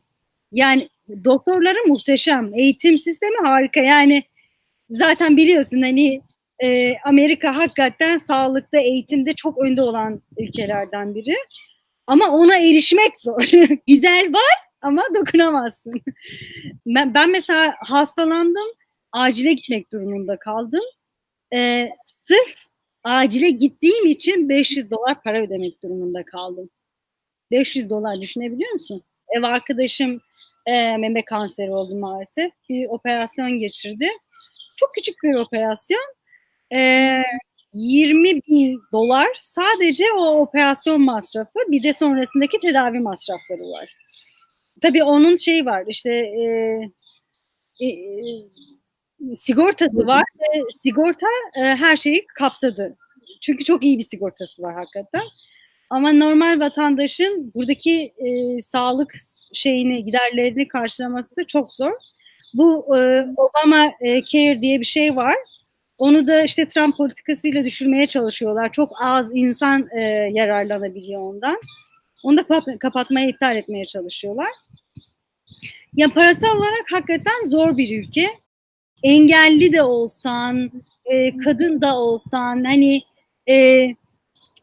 Yani 0.53 0.89
doktorları 1.25 1.87
muhteşem, 1.87 2.55
eğitim 2.55 2.99
sistemi 2.99 3.37
harika. 3.45 3.81
Yani 3.81 4.23
zaten 4.91 5.37
biliyorsun 5.37 5.83
hani 5.83 6.21
e, 6.63 6.95
Amerika 7.05 7.57
hakikaten 7.57 8.19
sağlıkta, 8.19 8.79
eğitimde 8.79 9.33
çok 9.33 9.59
önde 9.59 9.83
olan 9.83 10.23
ülkelerden 10.39 11.15
biri. 11.15 11.37
Ama 12.07 12.31
ona 12.31 12.57
erişmek 12.57 13.21
zor. 13.21 13.51
Güzel 13.87 14.33
var 14.33 14.69
ama 14.83 15.03
dokunamazsın. 15.15 16.01
ben, 16.87 17.15
ben 17.15 17.31
mesela 17.31 17.75
hastalandım, 17.79 18.69
acile 19.13 19.53
gitmek 19.53 19.93
durumunda 19.93 20.39
kaldım. 20.39 20.85
E, 21.55 21.91
sırf 22.05 22.55
acile 23.05 23.51
gittiğim 23.51 24.07
için 24.07 24.49
500 24.49 24.91
dolar 24.91 25.23
para 25.23 25.43
ödemek 25.43 25.83
durumunda 25.83 26.25
kaldım. 26.25 26.71
500 27.51 27.91
dolar 27.91 28.21
düşünebiliyor 28.21 28.73
musun? 28.73 29.03
Ev 29.37 29.43
arkadaşım 29.43 30.21
e, 30.67 30.97
meme 30.97 31.25
kanseri 31.25 31.71
oldu 31.71 31.99
maalesef. 31.99 32.53
Bir 32.69 32.87
operasyon 32.87 33.51
geçirdi. 33.51 34.09
Çok 34.77 34.91
küçük 34.95 35.23
bir 35.25 35.35
operasyon. 35.35 36.18
E, 36.75 37.23
20 37.73 38.43
bin 38.43 38.81
dolar 38.93 39.29
sadece 39.39 40.05
o 40.17 40.41
operasyon 40.41 41.01
masrafı 41.01 41.59
bir 41.69 41.83
de 41.83 41.93
sonrasındaki 41.93 42.59
tedavi 42.59 43.01
masrafları 43.01 43.61
var. 43.61 43.95
Tabii 44.83 45.03
onun 45.05 45.37
şey 45.37 45.67
var 45.67 45.85
işte 45.89 46.13
e, 46.13 46.45
e, 47.87 47.89
sigortası 49.37 50.07
var. 50.07 50.25
E, 50.41 50.61
sigorta 50.79 51.27
e, 51.57 51.63
her 51.63 51.97
şeyi 51.97 52.27
kapsadı. 52.39 52.97
Çünkü 53.41 53.65
çok 53.65 53.85
iyi 53.85 53.99
bir 53.99 54.03
sigortası 54.03 54.63
var 54.63 54.75
hakikaten. 54.75 55.23
Ama 55.91 56.13
normal 56.13 56.61
vatandaşın 56.61 57.51
buradaki 57.55 58.15
e, 58.19 58.61
sağlık 58.61 59.13
şeyini, 59.53 60.05
giderlerini 60.05 60.69
karşılaması 60.69 61.47
çok 61.47 61.75
zor. 61.75 61.93
Bu 62.55 62.97
e, 62.97 63.27
Obama 63.37 63.93
e, 64.01 64.23
Care 64.25 64.61
diye 64.61 64.81
bir 64.81 64.85
şey 64.87 65.17
var. 65.17 65.37
Onu 65.99 66.27
da 66.27 66.43
işte 66.43 66.67
Trump 66.67 66.97
politikasıyla 66.97 67.65
düşürmeye 67.65 68.07
çalışıyorlar. 68.07 68.73
Çok 68.73 68.89
az 69.01 69.31
insan 69.35 69.89
e, 69.97 70.01
yararlanabiliyor 70.33 71.23
ondan. 71.23 71.61
Onu 72.25 72.37
da 72.37 72.43
kapat 72.43 72.79
kapatmaya, 72.79 73.29
iptal 73.29 73.57
etmeye 73.57 73.87
çalışıyorlar. 73.87 74.49
Ya 75.97 76.09
parasal 76.15 76.57
olarak 76.57 76.85
hakikaten 76.93 77.51
zor 77.51 77.77
bir 77.77 78.01
ülke. 78.01 78.29
Engelli 79.03 79.73
de 79.73 79.83
olsan, 79.83 80.71
e, 81.05 81.39
kadın 81.39 81.81
da 81.81 81.97
olsan, 81.97 82.65
hani 82.65 83.03
e, 83.49 83.89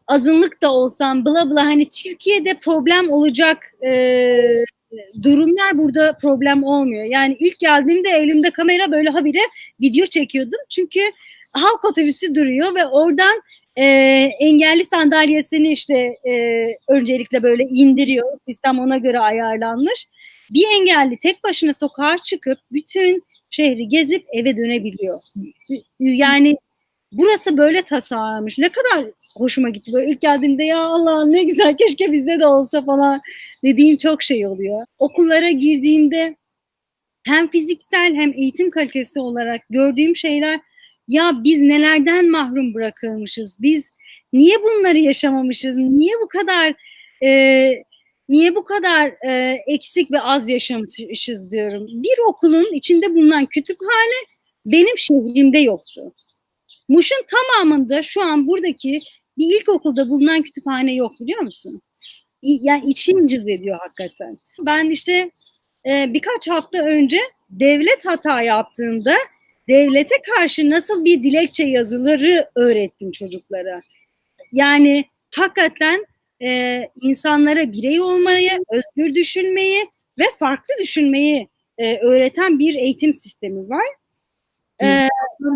azınlık 0.06 0.62
da 0.62 0.72
olsan, 0.72 1.24
bla 1.24 1.50
bla 1.50 1.64
hani 1.64 1.88
Türkiye'de 1.88 2.54
problem 2.64 3.10
olacak 3.10 3.74
e, 3.86 3.92
durumlar 5.22 5.78
burada 5.78 6.12
problem 6.22 6.64
olmuyor. 6.64 7.04
Yani 7.04 7.36
ilk 7.40 7.58
geldiğimde 7.58 8.10
elimde 8.10 8.50
kamera 8.50 8.92
böyle 8.92 9.10
habire 9.10 9.40
video 9.80 10.06
çekiyordum. 10.06 10.60
Çünkü 10.68 11.00
halk 11.54 11.84
otobüsü 11.84 12.34
duruyor 12.34 12.74
ve 12.74 12.86
oradan 12.86 13.42
e, 13.76 13.84
engelli 14.40 14.84
sandalyesini 14.84 15.72
işte 15.72 15.94
e, 16.28 16.60
öncelikle 16.88 17.42
böyle 17.42 17.64
indiriyor. 17.64 18.38
Sistem 18.48 18.78
ona 18.78 18.98
göre 18.98 19.18
ayarlanmış. 19.18 20.08
Bir 20.50 20.64
engelli 20.80 21.16
tek 21.16 21.44
başına 21.44 21.72
sokağa 21.72 22.18
çıkıp 22.18 22.58
bütün 22.72 23.22
şehri 23.50 23.88
gezip 23.88 24.26
eve 24.32 24.56
dönebiliyor. 24.56 25.20
Yani 25.98 26.56
burası 27.12 27.56
böyle 27.56 27.82
tasarlanmış. 27.82 28.58
Ne 28.58 28.68
kadar 28.68 29.10
hoşuma 29.36 29.70
gitti. 29.70 29.92
Böyle 29.94 30.10
ilk 30.10 30.20
geldiğimde 30.20 30.64
ya 30.64 30.78
Allah 30.78 31.26
ne 31.26 31.44
güzel 31.44 31.76
keşke 31.76 32.12
bizde 32.12 32.40
de 32.40 32.46
olsa 32.46 32.82
falan 32.82 33.20
dediğim 33.64 33.96
çok 33.96 34.22
şey 34.22 34.46
oluyor. 34.46 34.84
Okullara 34.98 35.50
girdiğimde 35.50 36.36
hem 37.24 37.50
fiziksel 37.50 38.14
hem 38.14 38.32
eğitim 38.32 38.70
kalitesi 38.70 39.20
olarak 39.20 39.60
gördüğüm 39.70 40.16
şeyler 40.16 40.60
ya 41.08 41.32
biz 41.44 41.60
nelerden 41.60 42.30
mahrum 42.30 42.74
bırakılmışız? 42.74 43.56
Biz 43.62 43.90
niye 44.32 44.56
bunları 44.62 44.98
yaşamamışız? 44.98 45.76
Niye 45.76 46.12
bu 46.22 46.28
kadar 46.28 46.74
e, 47.22 47.84
niye 48.28 48.54
bu 48.54 48.64
kadar 48.64 49.28
e, 49.28 49.58
eksik 49.66 50.10
ve 50.10 50.20
az 50.20 50.48
yaşamışız 50.48 51.52
diyorum. 51.52 51.86
Bir 51.88 52.18
okulun 52.28 52.74
içinde 52.74 53.14
bulunan 53.14 53.46
kütüphane 53.46 54.18
benim 54.66 54.98
şehrimde 54.98 55.58
yoktu. 55.58 56.12
Muş'un 56.88 57.24
tamamında 57.30 58.02
şu 58.02 58.22
an 58.22 58.46
buradaki 58.46 59.00
bir 59.38 59.60
ilkokulda 59.60 60.08
bulunan 60.08 60.42
kütüphane 60.42 60.94
yok 60.94 61.12
biliyor 61.20 61.40
musun? 61.40 61.82
Yani 62.42 62.90
içim 62.90 63.26
cız 63.26 63.48
ediyor 63.48 63.78
hakikaten. 63.80 64.36
Ben 64.66 64.90
işte 64.90 65.30
e, 65.86 66.12
birkaç 66.12 66.48
hafta 66.48 66.78
önce 66.78 67.18
devlet 67.50 68.06
hata 68.06 68.42
yaptığında 68.42 69.14
devlete 69.68 70.14
karşı 70.22 70.70
nasıl 70.70 71.04
bir 71.04 71.22
dilekçe 71.22 71.64
yazıları 71.64 72.50
öğrettim 72.54 73.12
çocuklara. 73.12 73.80
Yani 74.52 75.04
hakikaten 75.30 76.06
e, 76.42 76.82
insanlara 77.02 77.72
birey 77.72 78.00
olmayı, 78.00 78.50
özgür 78.70 79.14
düşünmeyi 79.14 79.90
ve 80.18 80.24
farklı 80.38 80.74
düşünmeyi 80.80 81.48
e, 81.78 81.98
öğreten 81.98 82.58
bir 82.58 82.74
eğitim 82.74 83.14
sistemi 83.14 83.68
var. 83.68 83.86
Ee, 84.82 85.08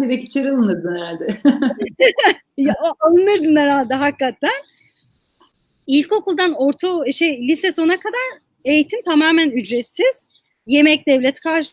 direkt 0.02 0.22
içeri 0.22 0.50
alınırdın 0.50 0.96
herhalde. 0.96 1.28
ya, 2.56 2.74
alınırdın 3.00 3.56
herhalde 3.56 3.94
hakikaten. 3.94 4.50
İlkokuldan 5.86 6.52
orta 6.52 7.12
şey 7.12 7.48
lise 7.48 7.72
sona 7.72 8.00
kadar 8.00 8.40
eğitim 8.64 9.00
tamamen 9.04 9.50
ücretsiz. 9.50 10.40
Yemek 10.66 11.06
devlet 11.06 11.40
karşı, 11.40 11.70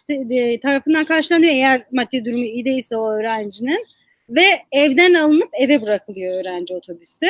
tarafından 0.62 1.05
karşılanıyor 1.05 1.51
eğer 1.51 1.86
maddi 1.91 2.25
durumu 2.25 2.43
iyi 2.43 2.65
değilse 2.65 2.97
o 2.97 3.12
öğrencinin. 3.12 3.86
Ve 4.29 4.45
evden 4.71 5.13
alınıp 5.13 5.49
eve 5.53 5.81
bırakılıyor 5.81 6.41
öğrenci 6.41 6.73
otobüste. 6.75 7.27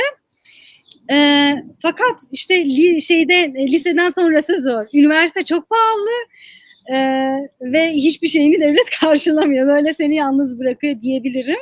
E, 1.11 1.53
fakat 1.81 2.21
işte 2.31 2.65
li, 2.65 3.01
şeyde 3.01 3.53
liseden 3.67 4.09
sonrası 4.09 4.61
zor. 4.61 4.83
Üniversite 4.93 5.45
çok 5.45 5.69
pahalı 5.69 6.09
e, 6.87 6.95
ve 7.61 7.89
hiçbir 7.89 8.27
şeyini 8.27 8.59
devlet 8.59 8.89
karşılamıyor. 9.01 9.67
Böyle 9.67 9.93
seni 9.93 10.15
yalnız 10.15 10.59
bırakıyor 10.59 11.01
diyebilirim. 11.01 11.59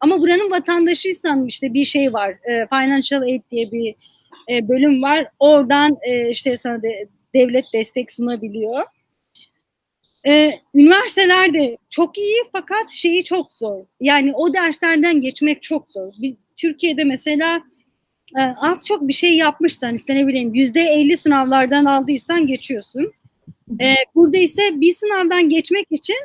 Ama 0.00 0.18
buranın 0.18 0.50
vatandaşıysan 0.50 1.46
işte 1.46 1.74
bir 1.74 1.84
şey 1.84 2.12
var. 2.12 2.30
E, 2.30 2.66
Financial 2.66 3.22
Aid 3.22 3.42
diye 3.50 3.72
bir 3.72 3.94
e, 4.50 4.68
bölüm 4.68 5.02
var. 5.02 5.26
Oradan 5.38 5.98
e, 6.02 6.30
işte 6.30 6.56
sana 6.56 6.82
de, 6.82 7.08
devlet 7.34 7.64
destek 7.74 8.12
sunabiliyor. 8.12 8.84
Ee, 10.26 10.52
üniversiteler 10.74 11.54
de 11.54 11.76
çok 11.90 12.18
iyi 12.18 12.36
fakat 12.52 12.90
şeyi 12.90 13.24
çok 13.24 13.52
zor. 13.52 13.84
Yani 14.00 14.32
o 14.34 14.54
derslerden 14.54 15.20
geçmek 15.20 15.62
çok 15.62 15.92
zor. 15.92 16.06
Biz 16.22 16.36
Türkiye'de 16.56 17.04
mesela 17.04 17.62
e, 18.38 18.40
az 18.60 18.86
çok 18.86 19.08
bir 19.08 19.12
şey 19.12 19.36
yapmışsan 19.36 19.94
işte 19.94 20.12
yüzde 20.52 20.80
elli 20.80 21.16
sınavlardan 21.16 21.84
aldıysan 21.84 22.46
geçiyorsun. 22.46 23.12
Ee, 23.80 23.94
burada 24.14 24.36
ise 24.36 24.62
bir 24.74 24.92
sınavdan 24.94 25.48
geçmek 25.48 25.86
için 25.90 26.16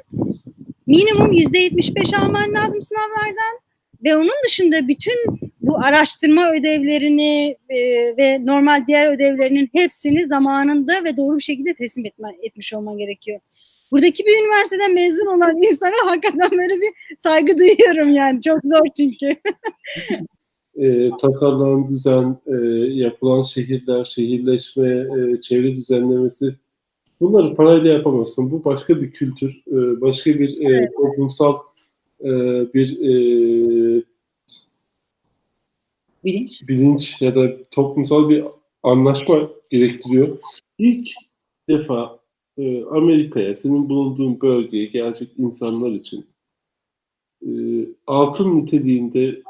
minimum 0.88 1.32
yüzde 1.32 1.58
yetmiş 1.58 1.96
beş 1.96 2.14
alman 2.14 2.54
lazım 2.54 2.82
sınavlardan 2.82 3.60
ve 4.04 4.18
onun 4.18 4.44
dışında 4.46 4.88
bütün 4.88 5.18
bu 5.62 5.78
araştırma 5.78 6.52
ödevlerini 6.52 7.58
e, 7.70 7.78
ve 8.18 8.46
normal 8.46 8.88
diğer 8.88 9.16
ödevlerinin 9.16 9.70
hepsini 9.74 10.26
zamanında 10.26 11.04
ve 11.04 11.18
doğru 11.18 11.38
bir 11.38 11.44
şekilde 11.44 11.74
teslim 11.74 12.06
etme, 12.06 12.36
etmiş 12.42 12.74
olman 12.74 12.98
gerekiyor. 12.98 13.40
Buradaki 13.92 14.24
bir 14.26 14.44
üniversiteden 14.44 14.94
mezun 14.94 15.26
olan 15.26 15.58
insana 15.64 15.94
hakikaten 16.06 16.52
böyle 16.52 16.82
bir 16.82 17.16
saygı 17.18 17.58
duyuyorum 17.58 18.14
yani. 18.14 18.42
Çok 18.42 18.60
zor 18.64 18.86
çünkü. 18.98 19.36
e, 20.76 21.10
tasarlanan 21.22 21.88
düzen, 21.88 22.38
e, 22.48 22.56
yapılan 22.94 23.42
şehirler, 23.42 24.04
şehirleşme, 24.04 24.90
e, 24.90 25.42
çevre 25.42 25.76
düzenlemesi 25.76 26.56
bunları 27.22 27.56
parayla 27.56 27.94
yapamazsın. 27.94 28.52
Bu 28.52 28.64
başka 28.66 29.02
bir 29.02 29.12
kültür, 29.12 29.64
e, 29.68 30.02
başka 30.02 30.40
bir 30.40 30.58
e, 30.58 30.78
evet. 30.78 30.92
toplumsal 30.98 31.58
e, 32.22 32.30
bir 32.74 33.00
bilinç. 36.24 36.68
bilinç 36.68 37.22
ya 37.22 37.36
da 37.36 37.64
toplumsal 37.72 38.30
bir 38.30 38.44
anlaşma 38.84 39.50
gerektiriyor. 39.70 40.38
İlk 40.78 41.08
defa 41.70 42.20
Amerika'ya, 42.92 43.56
senin 43.56 43.90
bulunduğun 43.90 44.42
bölgeye 44.42 44.86
gelecek 44.86 45.30
insanlar 45.38 45.92
için 45.92 46.26
altın 48.08 48.56
niteliğinde 48.56 49.42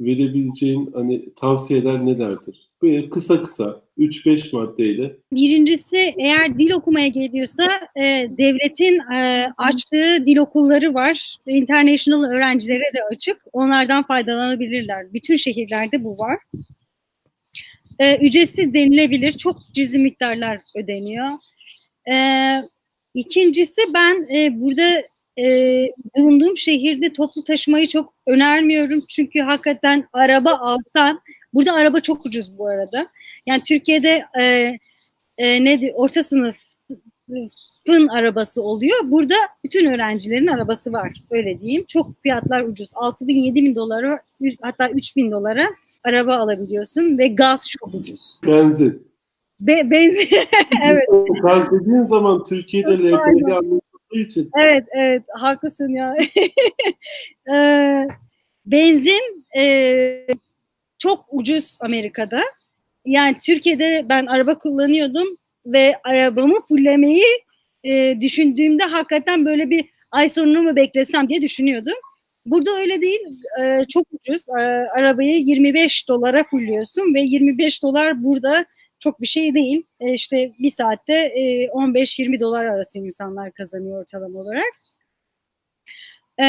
verebileceğin 0.00 0.90
hani 0.94 1.34
tavsiyeler 1.34 2.06
nelerdir? 2.06 2.65
Böyle 2.82 3.08
kısa 3.08 3.42
kısa 3.42 3.82
3-5 3.98 4.56
maddeyle. 4.56 5.16
Birincisi 5.32 6.14
eğer 6.18 6.58
dil 6.58 6.70
okumaya 6.70 7.08
geliyorsa 7.08 7.70
e, 7.96 8.02
devletin 8.38 9.12
e, 9.12 9.48
açtığı 9.56 10.26
dil 10.26 10.36
okulları 10.36 10.94
var. 10.94 11.36
International 11.46 12.30
öğrencilere 12.30 12.92
de 12.94 13.04
açık. 13.12 13.42
Onlardan 13.52 14.06
faydalanabilirler. 14.06 15.12
Bütün 15.12 15.36
şehirlerde 15.36 16.04
bu 16.04 16.18
var. 16.18 16.38
E, 17.98 18.16
ücretsiz 18.16 18.74
denilebilir. 18.74 19.32
Çok 19.32 19.56
cüzi 19.74 19.98
miktarlar 19.98 20.58
ödeniyor. 20.76 21.30
E, 22.10 22.14
ikincisi 23.14 23.80
ben 23.94 24.34
e, 24.34 24.60
burada 24.60 25.02
e, 25.38 25.84
bulunduğum 26.16 26.58
şehirde 26.58 27.12
toplu 27.12 27.44
taşımayı 27.44 27.86
çok 27.86 28.14
önermiyorum. 28.26 29.00
Çünkü 29.08 29.40
hakikaten 29.40 30.08
araba 30.12 30.50
alsan, 30.54 31.20
burada 31.54 31.72
araba 31.72 32.00
çok 32.00 32.26
ucuz 32.26 32.58
bu 32.58 32.68
arada. 32.68 33.06
Yani 33.46 33.62
Türkiye'de 33.64 34.24
e, 34.40 34.78
e, 35.38 35.64
ne 35.64 35.92
orta 35.94 36.22
sınıfın 36.22 38.08
arabası 38.08 38.62
oluyor. 38.62 38.98
Burada 39.04 39.34
bütün 39.64 39.92
öğrencilerin 39.92 40.46
arabası 40.46 40.92
var. 40.92 41.12
Öyle 41.30 41.60
diyeyim. 41.60 41.84
Çok 41.88 42.22
fiyatlar 42.22 42.62
ucuz. 42.62 42.90
6 42.94 43.28
bin, 43.28 43.36
7 43.36 43.54
bin 43.54 43.74
dolara 43.74 44.20
hatta 44.60 44.90
3 44.90 45.16
bin 45.16 45.30
dolara 45.30 45.68
araba 46.04 46.36
alabiliyorsun 46.36 47.18
ve 47.18 47.28
gaz 47.28 47.70
çok 47.70 47.94
ucuz. 47.94 48.40
Benzin. 48.46 49.06
Be 49.60 49.90
benzin. 49.90 50.28
evet. 50.84 51.08
Gaz 51.42 51.70
dediğin 51.70 52.04
zaman 52.04 52.44
Türkiye'de 52.44 52.90
LPG 52.90 53.50
anlatıldığı 53.50 54.18
için. 54.18 54.50
Evet, 54.60 54.84
evet. 54.92 55.22
Haklısın 55.34 55.88
ya. 55.88 56.16
ee, 57.54 58.08
benzin 58.66 59.46
e, 59.58 60.26
çok 60.98 61.26
ucuz 61.30 61.78
Amerika'da. 61.80 62.42
Yani 63.04 63.36
Türkiye'de 63.44 64.02
ben 64.08 64.26
araba 64.26 64.58
kullanıyordum 64.58 65.26
ve 65.72 65.94
arabamı 66.04 66.60
fullemeyi 66.68 67.24
e, 67.84 68.16
düşündüğümde 68.20 68.82
hakikaten 68.84 69.44
böyle 69.44 69.70
bir 69.70 69.84
ay 70.10 70.28
sonunu 70.28 70.62
mu 70.62 70.76
beklesem 70.76 71.28
diye 71.28 71.42
düşünüyordum. 71.42 71.94
Burada 72.46 72.70
öyle 72.70 73.00
değil. 73.00 73.20
E, 73.62 73.84
çok 73.88 74.06
ucuz. 74.12 74.48
E, 74.48 74.62
arabayı 74.98 75.36
25 75.40 76.08
dolara 76.08 76.44
fulluyorsun 76.44 77.14
ve 77.14 77.20
25 77.20 77.82
dolar 77.82 78.14
burada 78.22 78.64
çok 79.00 79.20
bir 79.20 79.26
şey 79.26 79.54
değil. 79.54 79.86
E, 80.00 80.12
işte 80.14 80.48
bir 80.58 80.70
saatte 80.70 81.14
e, 81.14 81.66
15-20 81.66 82.40
dolar 82.40 82.64
arası 82.64 82.98
insanlar 82.98 83.52
kazanıyor 83.52 84.00
ortalama 84.00 84.38
olarak. 84.38 84.72
E, 86.40 86.46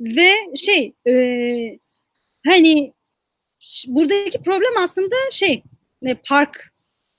ve 0.00 0.56
şey 0.56 0.92
e, 1.06 1.14
hani 2.46 2.92
buradaki 3.88 4.42
problem 4.42 4.76
aslında 4.78 5.14
şey 5.32 5.62
e, 6.06 6.14
park 6.14 6.70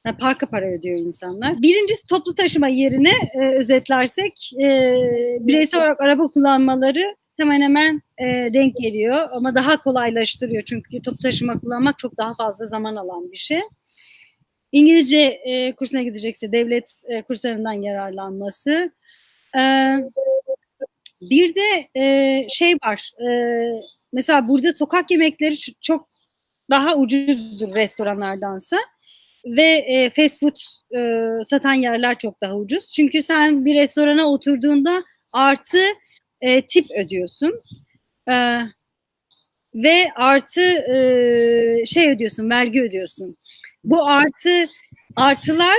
yani 0.05 0.17
parka 0.17 0.49
para 0.49 0.65
ödüyor 0.65 0.97
insanlar. 0.97 1.61
Birincisi 1.61 2.07
toplu 2.07 2.35
taşıma 2.35 2.67
yerine 2.67 3.13
e, 3.33 3.57
özetlersek 3.57 4.51
e, 4.61 4.95
bireysel 5.39 5.79
olarak 5.79 6.01
araba 6.01 6.23
kullanmaları 6.23 7.15
hemen 7.37 7.61
hemen 7.61 8.01
e, 8.17 8.53
denk 8.53 8.77
geliyor 8.77 9.25
ama 9.31 9.55
daha 9.55 9.77
kolaylaştırıyor 9.77 10.63
çünkü 10.63 11.01
toplu 11.01 11.17
taşıma 11.17 11.59
kullanmak 11.59 11.99
çok 11.99 12.17
daha 12.17 12.35
fazla 12.35 12.65
zaman 12.65 12.95
alan 12.95 13.31
bir 13.31 13.37
şey. 13.37 13.61
İngilizce 14.71 15.19
e, 15.19 15.75
kursuna 15.75 16.01
gidecekse 16.01 16.51
devlet 16.51 17.01
e, 17.09 17.21
kurslarından 17.21 17.73
yararlanması. 17.73 18.91
E, 19.57 19.61
bir 21.29 21.55
de 21.55 21.99
e, 21.99 22.47
şey 22.49 22.73
var. 22.73 23.11
E, 23.19 23.27
mesela 24.13 24.47
burada 24.47 24.73
sokak 24.73 25.11
yemekleri 25.11 25.55
çok 25.81 26.07
daha 26.71 26.95
ucuzdur 26.95 27.75
restoranlardansa 27.75 28.77
ve 29.45 29.63
e, 29.63 30.09
fast 30.09 30.39
food 30.39 30.55
e, 30.95 31.43
satan 31.43 31.73
yerler 31.73 32.17
çok 32.17 32.41
daha 32.41 32.55
ucuz. 32.55 32.91
Çünkü 32.91 33.21
sen 33.21 33.65
bir 33.65 33.75
restorana 33.75 34.31
oturduğunda 34.31 35.03
artı 35.33 35.79
e, 36.41 36.65
tip 36.65 36.85
ödüyorsun. 36.97 37.55
E, 38.31 38.59
ve 39.75 40.11
artı 40.15 40.61
e, 40.61 41.85
şey 41.85 42.09
ödüyorsun, 42.11 42.49
vergi 42.49 42.81
ödüyorsun. 42.81 43.35
Bu 43.83 44.05
artı 44.05 44.69
artılar 45.15 45.77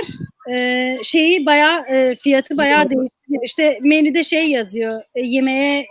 e, 0.51 0.97
şeyi 1.03 1.45
bayağı 1.45 1.85
e, 1.87 2.15
fiyatı 2.15 2.57
bayağı 2.57 2.89
değiştiriyor. 2.89 3.43
İşte 3.45 3.79
menüde 3.81 4.23
şey 4.23 4.49
yazıyor, 4.49 5.01
e, 5.15 5.21
yemeğe 5.21 5.85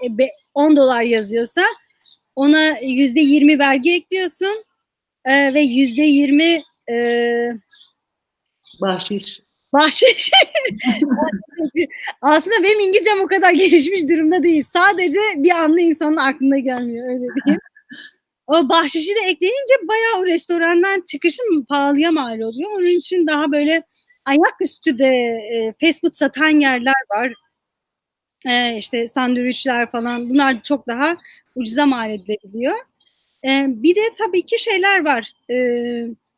10 0.54 0.76
dolar 0.76 1.02
yazıyorsa 1.02 1.62
ona 2.36 2.78
yüzde 2.78 3.20
20 3.20 3.58
vergi 3.58 3.94
ekliyorsun 3.94 4.64
e, 5.24 5.54
ve 5.54 5.60
yüzde 5.60 6.02
20 6.02 6.62
e, 6.90 6.96
bahşiş. 8.80 9.40
Bahşiş. 9.72 10.30
Aslında 12.22 12.62
benim 12.62 12.80
İngilizcem 12.80 13.20
o 13.20 13.26
kadar 13.26 13.52
gelişmiş 13.52 14.08
durumda 14.08 14.42
değil. 14.42 14.62
Sadece 14.62 15.20
bir 15.36 15.50
anlı 15.50 15.80
insanın 15.80 16.16
aklına 16.16 16.58
gelmiyor 16.58 17.08
öyle 17.08 17.26
diyeyim. 17.44 17.60
O 18.46 18.68
bahşişi 18.68 19.14
de 19.14 19.20
ekleyince 19.26 19.74
bayağı 19.88 20.20
o 20.20 20.26
restorandan 20.26 21.00
çıkışın 21.00 21.64
pahalıya 21.68 22.12
mal 22.12 22.40
oluyor. 22.40 22.70
Onun 22.70 22.96
için 22.96 23.26
daha 23.26 23.52
böyle 23.52 23.82
ayaküstü 24.24 24.98
de 24.98 25.06
e, 25.52 25.74
fast 25.80 26.00
food 26.00 26.12
satan 26.12 26.60
yerler 26.60 26.94
var. 27.10 27.32
E, 28.46 28.76
işte 28.76 29.08
sandviçler 29.08 29.90
falan 29.90 30.30
bunlar 30.30 30.62
çok 30.62 30.86
daha 30.86 31.16
ucuza 31.54 31.86
mal 31.86 32.10
edilebiliyor. 32.10 32.76
E, 33.44 33.64
bir 33.68 33.96
de 33.96 34.00
tabii 34.18 34.42
ki 34.42 34.58
şeyler 34.58 35.04
var. 35.04 35.32
E, 35.50 35.54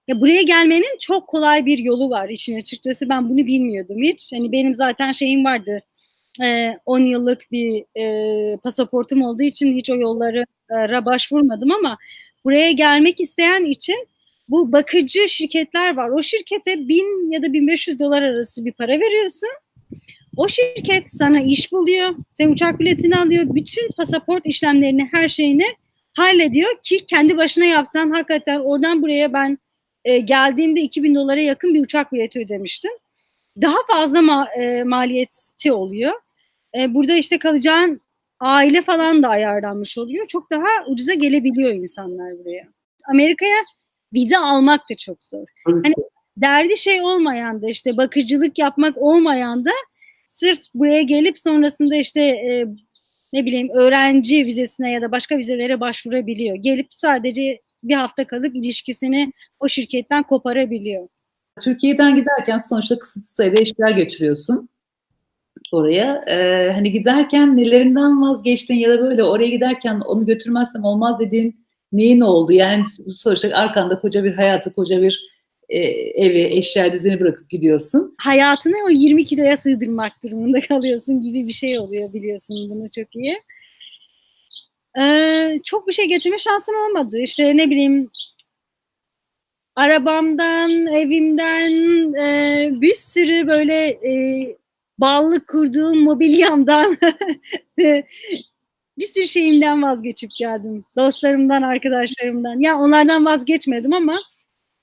ya 0.09 0.21
buraya 0.21 0.43
gelmenin 0.43 0.99
çok 1.01 1.29
kolay 1.29 1.67
bir 1.67 1.79
yolu 1.79 2.11
var 2.11 2.29
işin 2.29 2.59
açıkçası. 2.59 3.09
Ben 3.09 3.29
bunu 3.29 3.47
bilmiyordum 3.47 4.03
hiç. 4.03 4.33
Hani 4.33 4.53
benim 4.53 4.75
zaten 4.75 5.13
şeyim 5.13 5.45
vardı. 5.45 5.81
10 6.87 7.01
e, 7.01 7.09
yıllık 7.09 7.53
bir 7.53 7.85
e, 8.01 8.57
pasaportum 8.57 9.23
olduğu 9.23 9.43
için 9.43 9.77
hiç 9.77 9.91
o 9.91 9.97
yollara 9.97 11.05
başvurmadım 11.05 11.71
ama 11.71 11.99
buraya 12.45 12.73
gelmek 12.73 13.21
isteyen 13.21 13.65
için 13.65 14.09
bu 14.49 14.73
bakıcı 14.73 15.29
şirketler 15.29 15.97
var. 15.97 16.09
O 16.09 16.23
şirkete 16.23 16.89
1000 16.89 17.31
ya 17.31 17.43
da 17.43 17.53
1500 17.53 17.99
dolar 17.99 18.23
arası 18.23 18.65
bir 18.65 18.73
para 18.73 18.93
veriyorsun. 19.01 19.49
O 20.37 20.49
şirket 20.49 21.11
sana 21.11 21.41
iş 21.41 21.73
buluyor. 21.73 22.15
Sen 22.35 22.49
uçak 22.49 22.81
biletini 22.81 23.17
alıyor. 23.17 23.45
Bütün 23.49 23.89
pasaport 23.97 24.47
işlemlerini, 24.47 25.09
her 25.13 25.29
şeyini 25.29 25.67
hallediyor 26.15 26.71
ki 26.83 27.07
kendi 27.07 27.37
başına 27.37 27.65
yapsan 27.65 28.11
hakikaten 28.11 28.61
oradan 28.61 29.03
buraya 29.03 29.33
ben 29.33 29.59
e, 30.05 30.19
geldiğimde 30.19 30.81
2000 30.81 31.15
dolara 31.15 31.41
yakın 31.41 31.75
bir 31.75 31.85
uçak 31.85 32.13
bileti 32.13 32.41
ödemiştim. 32.41 32.93
Daha 33.61 33.77
fazla 33.87 34.23
ma 34.23 34.49
e, 34.59 34.83
maliyeti 34.83 35.73
oluyor. 35.73 36.13
E, 36.79 36.95
burada 36.95 37.15
işte 37.15 37.39
kalacağın 37.39 38.01
aile 38.41 38.83
falan 38.83 39.23
da 39.23 39.29
ayarlanmış 39.29 39.99
oluyor. 39.99 40.27
Çok 40.27 40.51
daha 40.51 40.67
ucuza 40.89 41.15
gelebiliyor 41.15 41.73
insanlar 41.73 42.39
buraya. 42.39 42.69
Amerika'ya 43.11 43.57
vize 44.13 44.39
almak 44.39 44.81
da 44.91 44.97
çok 44.97 45.25
zor. 45.25 45.47
Hani 45.65 45.95
derdi 46.37 46.77
şey 46.77 47.03
olmayan 47.03 47.63
da 47.63 47.69
işte 47.69 47.97
bakıcılık 47.97 48.59
yapmak 48.59 48.97
olmayan 48.99 49.65
da 49.65 49.71
sırf 50.25 50.61
buraya 50.75 51.03
gelip 51.03 51.39
sonrasında 51.39 51.97
işte 51.97 52.21
e, 52.21 52.67
ne 53.35 53.47
bileyim 53.47 53.69
öğrenci 53.75 54.47
vizesine 54.47 54.91
ya 54.91 55.03
da 55.03 55.13
başka 55.13 55.39
vizelere 55.39 55.81
başvurabiliyor. 55.81 56.57
Gelip 56.57 56.87
sadece 56.91 57.61
bir 57.83 57.95
hafta 57.95 58.27
kalıp 58.27 58.57
ilişkisini 58.57 59.33
o 59.61 59.69
şirketten 59.69 60.23
koparabiliyor. 60.23 61.09
Türkiye'den 61.61 62.17
giderken 62.17 62.59
sonuçta 62.59 62.99
kısıtlı 62.99 63.29
sayıda 63.29 63.61
eşya 63.61 63.91
götürüyorsun 63.91 64.69
oraya. 65.73 66.25
Ee, 66.27 66.73
hani 66.73 66.93
giderken 66.93 67.57
nelerinden 67.57 68.23
vazgeçtin 68.23 68.75
ya 68.75 68.91
da 68.91 69.03
böyle 69.03 69.25
oraya 69.25 69.49
giderken 69.49 70.01
onu 70.01 70.27
götürmezsem 70.27 70.85
olmaz 70.85 71.21
dediğin 71.21 71.67
neyin 71.93 72.21
oldu? 72.21 72.53
Yani 72.53 72.85
sonuçta 73.15 73.49
arkanda 73.49 74.01
koca 74.01 74.25
bir 74.25 74.35
hayatı, 74.35 74.75
koca 74.75 75.03
bir 75.03 75.34
e, 75.69 75.79
evi, 76.25 76.43
eşya 76.59 76.93
düzeni 76.93 77.21
bırakıp 77.21 77.51
gidiyorsun. 77.51 78.15
Hayatını 78.19 78.75
o 78.87 78.91
20 78.91 79.25
kiloya 79.25 79.57
sığdırmak 79.57 80.13
durumunda 80.23 80.61
kalıyorsun 80.61 81.23
gibi 81.23 81.49
bir 81.49 81.53
şey 81.53 81.79
oluyor 81.79 82.13
biliyorsun 82.13 82.71
bunu 82.71 82.91
çok 82.91 83.17
iyi. 83.17 83.43
Ee, 84.99 85.61
çok 85.65 85.89
bir 85.89 85.93
şey 85.93 86.09
getirme 86.09 86.39
şansım 86.39 86.75
olmadı. 86.75 87.19
İşte 87.19 87.57
ne 87.57 87.71
bileyim 87.71 88.11
arabamdan, 89.77 90.87
evimden 90.87 91.73
e, 92.15 92.69
bir 92.81 92.95
sürü 92.95 93.47
böyle 93.47 93.89
e, 93.89 94.57
bağlılık 94.99 95.49
kurduğum 95.49 95.99
mobilyamdan 96.03 96.99
bir 98.99 99.07
sürü 99.07 99.27
şeyimden 99.27 99.83
vazgeçip 99.83 100.31
geldim. 100.39 100.85
Dostlarımdan, 100.97 101.63
arkadaşlarımdan. 101.63 102.61
Ya 102.61 102.79
onlardan 102.79 103.25
vazgeçmedim 103.25 103.93
ama 103.93 104.21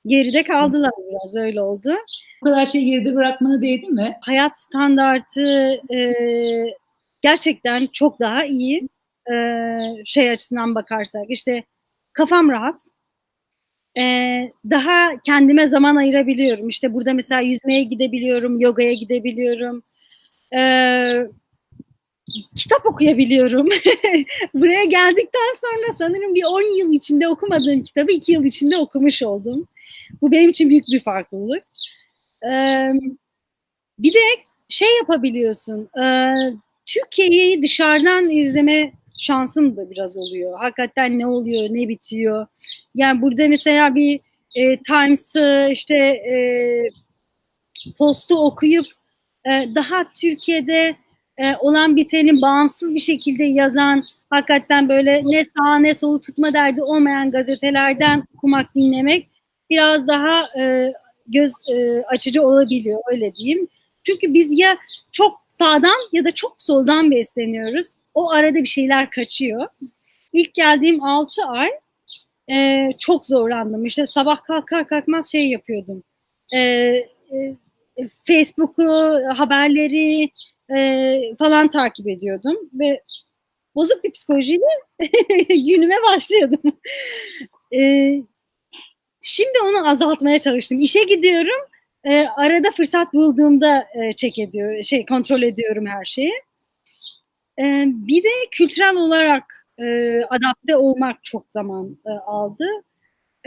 geride 0.05 0.43
kaldılar 0.43 0.91
biraz 1.09 1.35
öyle 1.35 1.61
oldu. 1.61 1.95
Bu 2.41 2.45
kadar 2.45 2.65
şeyi 2.65 2.85
geride 2.85 3.15
bırakmana 3.15 3.61
değdi 3.61 3.87
mi? 3.87 4.17
Hayat 4.21 4.59
standartı 4.59 5.71
e, 5.93 6.13
gerçekten 7.21 7.87
çok 7.93 8.19
daha 8.19 8.45
iyi 8.45 8.89
e, 9.33 9.75
şey 10.05 10.29
açısından 10.29 10.75
bakarsak. 10.75 11.25
işte 11.29 11.63
kafam 12.13 12.49
rahat. 12.49 12.81
E, 13.97 14.03
daha 14.69 15.21
kendime 15.25 15.67
zaman 15.67 15.95
ayırabiliyorum. 15.95 16.69
İşte 16.69 16.93
burada 16.93 17.13
mesela 17.13 17.41
yüzmeye 17.41 17.83
gidebiliyorum, 17.83 18.59
yogaya 18.59 18.93
gidebiliyorum. 18.93 19.83
E, 20.55 20.61
kitap 22.55 22.85
okuyabiliyorum. 22.85 23.69
Buraya 24.53 24.83
geldikten 24.83 25.53
sonra 25.61 25.93
sanırım 25.97 26.35
bir 26.35 26.43
10 26.43 26.77
yıl 26.79 26.93
içinde 26.93 27.27
okumadığım 27.27 27.83
kitabı 27.83 28.11
2 28.11 28.31
yıl 28.31 28.43
içinde 28.43 28.77
okumuş 28.77 29.23
oldum. 29.23 29.67
Bu 30.21 30.31
benim 30.31 30.49
için 30.49 30.69
büyük 30.69 30.85
bir 30.91 31.03
farklılık. 31.03 31.63
Ee, 32.51 32.89
bir 33.99 34.13
de 34.13 34.19
şey 34.69 34.87
yapabiliyorsun. 34.99 35.89
E, 36.03 36.31
Türkiye'yi 36.85 37.61
dışarıdan 37.61 38.29
izleme 38.29 38.91
şansım 39.19 39.77
da 39.77 39.91
biraz 39.91 40.17
oluyor. 40.17 40.59
Hakikaten 40.59 41.19
ne 41.19 41.27
oluyor, 41.27 41.63
ne 41.63 41.87
bitiyor. 41.87 42.47
Yani 42.95 43.21
burada 43.21 43.47
mesela 43.47 43.95
bir 43.95 44.19
e, 44.55 44.77
Times'ı 44.83 45.69
işte 45.71 45.97
e, 45.97 46.35
postu 47.97 48.45
okuyup 48.45 48.85
e, 49.45 49.49
daha 49.75 50.11
Türkiye'de 50.13 50.95
e, 51.37 51.55
olan 51.55 51.95
biteni 51.95 52.41
bağımsız 52.41 52.95
bir 52.95 52.99
şekilde 52.99 53.43
yazan 53.43 54.01
hakikaten 54.29 54.89
böyle 54.89 55.21
ne 55.23 55.45
sağ 55.45 55.79
ne 55.79 55.93
solu 55.93 56.21
tutma 56.21 56.53
derdi 56.53 56.83
olmayan 56.83 57.31
gazetelerden 57.31 58.23
okumak, 58.35 58.75
dinlemek 58.75 59.27
biraz 59.71 60.07
daha 60.07 60.49
e, 60.59 60.93
göz 61.27 61.53
e, 61.69 62.03
açıcı 62.07 62.43
olabiliyor 62.43 62.99
öyle 63.11 63.33
diyeyim. 63.33 63.67
Çünkü 64.03 64.33
biz 64.33 64.59
ya 64.59 64.77
çok 65.11 65.41
sağdan 65.47 66.09
ya 66.11 66.25
da 66.25 66.31
çok 66.31 66.61
soldan 66.61 67.11
besleniyoruz. 67.11 67.87
O 68.13 68.31
arada 68.31 68.55
bir 68.55 68.65
şeyler 68.65 69.09
kaçıyor. 69.09 69.67
İlk 70.33 70.53
geldiğim 70.53 71.03
6 71.03 71.43
ay 71.45 71.69
e, 72.51 72.89
çok 72.99 73.25
zorlandım. 73.25 73.85
İşte 73.85 74.05
sabah 74.05 74.43
kalkar 74.43 74.87
kalkmaz 74.87 75.31
şey 75.31 75.49
yapıyordum. 75.49 76.03
E, 76.53 76.59
e, 76.59 77.55
Facebook'u, 78.27 78.83
haberleri 79.35 80.29
e, 80.75 81.35
falan 81.39 81.67
takip 81.67 82.07
ediyordum 82.07 82.57
ve 82.73 83.01
bozuk 83.75 84.03
bir 84.03 84.11
psikolojiyle 84.11 84.65
günüme 85.49 85.95
başlıyordum. 86.03 86.79
E, 87.73 87.81
şimdi 89.21 89.53
onu 89.63 89.89
azaltmaya 89.89 90.39
çalıştım. 90.39 90.79
İşe 90.79 91.03
gidiyorum. 91.03 91.67
E, 92.03 92.25
arada 92.37 92.71
fırsat 92.77 93.13
bulduğumda 93.13 93.87
e, 93.95 94.13
check 94.13 94.39
ediyor, 94.39 94.83
şey 94.83 95.05
kontrol 95.05 95.41
ediyorum 95.41 95.85
her 95.85 96.05
şeyi. 96.05 96.33
E, 97.59 97.85
bir 97.87 98.23
de 98.23 98.29
kültürel 98.51 98.95
olarak 98.95 99.67
e, 99.79 99.85
adapte 100.29 100.75
olmak 100.75 101.23
çok 101.23 101.51
zaman 101.51 101.97
e, 102.05 102.09
aldı. 102.09 102.65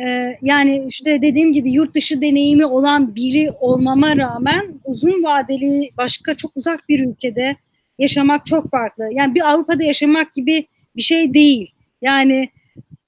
E, 0.07 0.37
yani 0.43 0.87
işte 0.89 1.23
dediğim 1.23 1.53
gibi 1.53 1.73
yurt 1.73 1.95
dışı 1.95 2.23
deneyimi 2.23 2.67
olan 2.67 3.15
biri 3.15 3.51
olmama 3.61 4.17
rağmen 4.17 4.75
uzun 4.85 5.23
vadeli 5.25 5.91
başka 5.97 6.35
çok 6.35 6.57
uzak 6.57 6.89
bir 6.89 7.01
ülkede 7.01 7.57
yaşamak 7.99 8.47
çok 8.47 8.71
farklı. 8.71 9.09
Yani 9.13 9.35
bir 9.35 9.51
Avrupa'da 9.51 9.83
yaşamak 9.83 10.35
gibi 10.35 10.67
bir 10.97 11.03
şey 11.03 11.35
değil. 11.35 11.75
Yani 12.03 12.49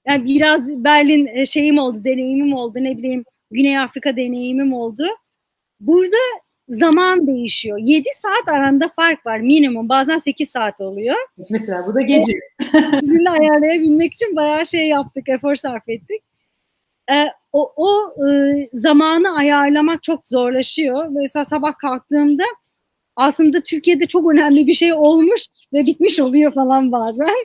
yani 0.07 0.25
biraz 0.25 0.83
Berlin 0.83 1.27
e, 1.33 1.45
şeyim 1.45 1.77
oldu, 1.77 2.03
deneyimim 2.03 2.53
oldu, 2.53 2.77
ne 2.81 2.97
bileyim 2.97 3.25
Güney 3.51 3.79
Afrika 3.79 4.15
deneyimim 4.15 4.73
oldu. 4.73 5.03
Burada 5.79 6.17
zaman 6.69 7.27
değişiyor. 7.27 7.79
7 7.81 8.09
saat 8.21 8.55
aranda 8.55 8.89
fark 8.95 9.25
var 9.25 9.39
minimum. 9.39 9.89
Bazen 9.89 10.17
8 10.17 10.49
saat 10.49 10.81
oluyor. 10.81 11.15
Mesela 11.49 11.87
bu 11.87 11.95
da 11.95 12.01
gece. 12.01 12.33
Sizinle 12.99 13.29
ayarlayabilmek 13.29 14.13
için 14.13 14.35
bayağı 14.35 14.65
şey 14.65 14.87
yaptık, 14.87 15.29
efor 15.29 15.55
sarf 15.55 15.89
ettik. 15.89 16.21
Ee, 17.11 17.25
o 17.53 17.73
o 17.75 18.13
e, 18.29 18.69
zamanı 18.73 19.35
ayarlamak 19.35 20.03
çok 20.03 20.27
zorlaşıyor. 20.27 21.07
Mesela 21.09 21.45
sabah 21.45 21.77
kalktığımda 21.77 22.43
aslında 23.15 23.61
Türkiye'de 23.61 24.07
çok 24.07 24.31
önemli 24.31 24.67
bir 24.67 24.73
şey 24.73 24.93
olmuş 24.93 25.41
ve 25.73 25.85
bitmiş 25.85 26.19
oluyor 26.19 26.53
falan 26.53 26.91
bazen. 26.91 27.35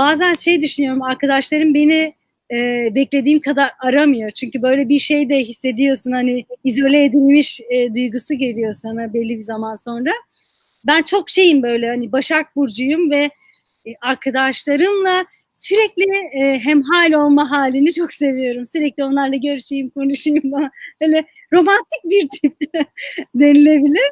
Bazen 0.00 0.34
şey 0.34 0.62
düşünüyorum 0.62 1.02
arkadaşlarım 1.02 1.74
beni 1.74 2.12
e, 2.50 2.88
beklediğim 2.94 3.40
kadar 3.40 3.70
aramıyor. 3.80 4.30
Çünkü 4.30 4.62
böyle 4.62 4.88
bir 4.88 4.98
şey 4.98 5.28
de 5.28 5.38
hissediyorsun 5.38 6.12
hani 6.12 6.46
izole 6.64 7.04
edilmiş 7.04 7.60
e, 7.70 7.94
duygusu 7.94 8.34
geliyor 8.34 8.72
sana 8.72 9.14
belli 9.14 9.36
bir 9.36 9.42
zaman 9.42 9.74
sonra. 9.74 10.10
Ben 10.86 11.02
çok 11.02 11.30
şeyim 11.30 11.62
böyle 11.62 11.88
hani 11.88 12.12
Başak 12.12 12.56
Burcu'yum 12.56 13.10
ve 13.10 13.30
e, 13.86 13.90
arkadaşlarımla 14.02 15.24
sürekli 15.52 16.04
e, 16.40 16.58
hemhal 16.58 17.12
olma 17.12 17.50
halini 17.50 17.92
çok 17.92 18.12
seviyorum. 18.12 18.66
Sürekli 18.66 19.04
onlarla 19.04 19.36
görüşeyim, 19.36 19.90
konuşayım 19.90 20.50
falan. 20.50 20.70
Böyle 21.00 21.24
romantik 21.52 22.04
bir 22.04 22.28
tip 22.28 22.56
denilebilir. 23.34 24.10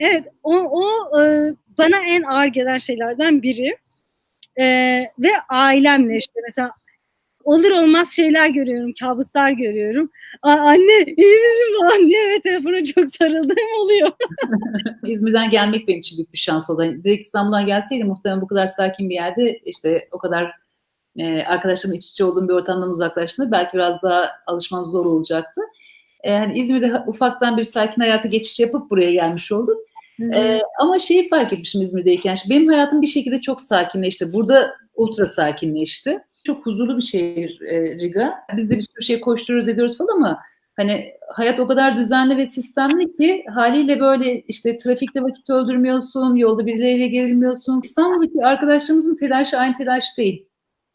Evet, 0.00 0.24
o, 0.42 0.54
o 0.54 0.84
e, 1.22 1.52
bana 1.78 1.96
en 2.06 2.22
ağır 2.22 2.46
gelen 2.46 2.78
şeylerden 2.78 3.42
biri. 3.42 3.76
E, 4.60 4.64
ve 5.18 5.30
ailemle 5.48 6.16
işte 6.16 6.40
mesela 6.42 6.70
olur 7.44 7.70
olmaz 7.70 8.12
şeyler 8.12 8.48
görüyorum, 8.48 8.92
kabuslar 9.00 9.50
görüyorum. 9.50 10.10
anne 10.42 11.04
iyi 11.16 11.36
misin 11.36 11.80
falan 11.80 12.06
diye 12.06 12.30
ve 12.30 12.40
telefona 12.40 12.84
çok 12.84 13.10
sarıldığım 13.10 13.80
oluyor. 13.80 14.12
İzmir'den 15.06 15.50
gelmek 15.50 15.88
benim 15.88 15.98
için 15.98 16.16
büyük 16.16 16.32
bir 16.32 16.38
şans 16.38 16.70
oldu. 16.70 16.82
Direkt 17.04 17.24
İstanbul'dan 17.24 17.66
gelseydim 17.66 18.06
muhtemelen 18.06 18.42
bu 18.42 18.46
kadar 18.46 18.66
sakin 18.66 19.10
bir 19.10 19.14
yerde 19.14 19.58
işte 19.58 20.08
o 20.12 20.18
kadar 20.18 20.52
e, 21.18 21.42
arkadaşlarımla 21.42 21.96
iç 21.96 22.06
içe 22.06 22.24
olduğum 22.24 22.48
bir 22.48 22.54
ortamdan 22.54 22.90
uzaklaştığında 22.90 23.50
belki 23.50 23.74
biraz 23.74 24.02
daha 24.02 24.30
alışmam 24.46 24.90
zor 24.90 25.06
olacaktı. 25.06 25.60
E, 26.22 26.30
yani 26.30 26.58
İzmir'de 26.58 27.02
ufaktan 27.06 27.56
bir 27.56 27.64
sakin 27.64 28.00
hayata 28.00 28.28
geçiş 28.28 28.60
yapıp 28.60 28.90
buraya 28.90 29.12
gelmiş 29.12 29.52
Ee, 30.34 30.60
ama 30.80 30.98
şeyi 30.98 31.28
fark 31.28 31.52
etmişim 31.52 31.82
İzmir'deyken. 31.82 32.36
Benim 32.50 32.66
hayatım 32.66 33.02
bir 33.02 33.06
şekilde 33.06 33.40
çok 33.40 33.60
sakinleşti. 33.60 34.32
Burada 34.32 34.74
ultra 34.94 35.26
sakinleşti. 35.26 36.18
Çok 36.44 36.66
huzurlu 36.66 36.96
bir 36.96 37.02
şehir 37.02 37.60
e, 37.60 37.98
Riga. 37.98 38.34
Biz 38.56 38.70
de 38.70 38.76
bir 38.76 38.82
sürü 38.82 39.02
şey 39.02 39.20
koşturuyoruz 39.20 39.68
ediyoruz 39.68 39.98
falan 39.98 40.16
ama 40.16 40.38
hani 40.76 41.12
hayat 41.28 41.60
o 41.60 41.66
kadar 41.66 41.96
düzenli 41.96 42.36
ve 42.36 42.46
sistemli 42.46 43.16
ki 43.16 43.44
haliyle 43.54 44.00
böyle 44.00 44.40
işte 44.40 44.76
trafikte 44.76 45.22
vakit 45.22 45.50
öldürmüyorsun, 45.50 46.36
yolda 46.36 46.66
birileriyle 46.66 47.06
gerilmiyorsun. 47.08 47.80
İstanbul'daki 47.84 48.46
arkadaşlarımızın 48.46 49.16
telaşı 49.16 49.58
aynı 49.58 49.74
telaş 49.74 50.04
değil. 50.18 50.46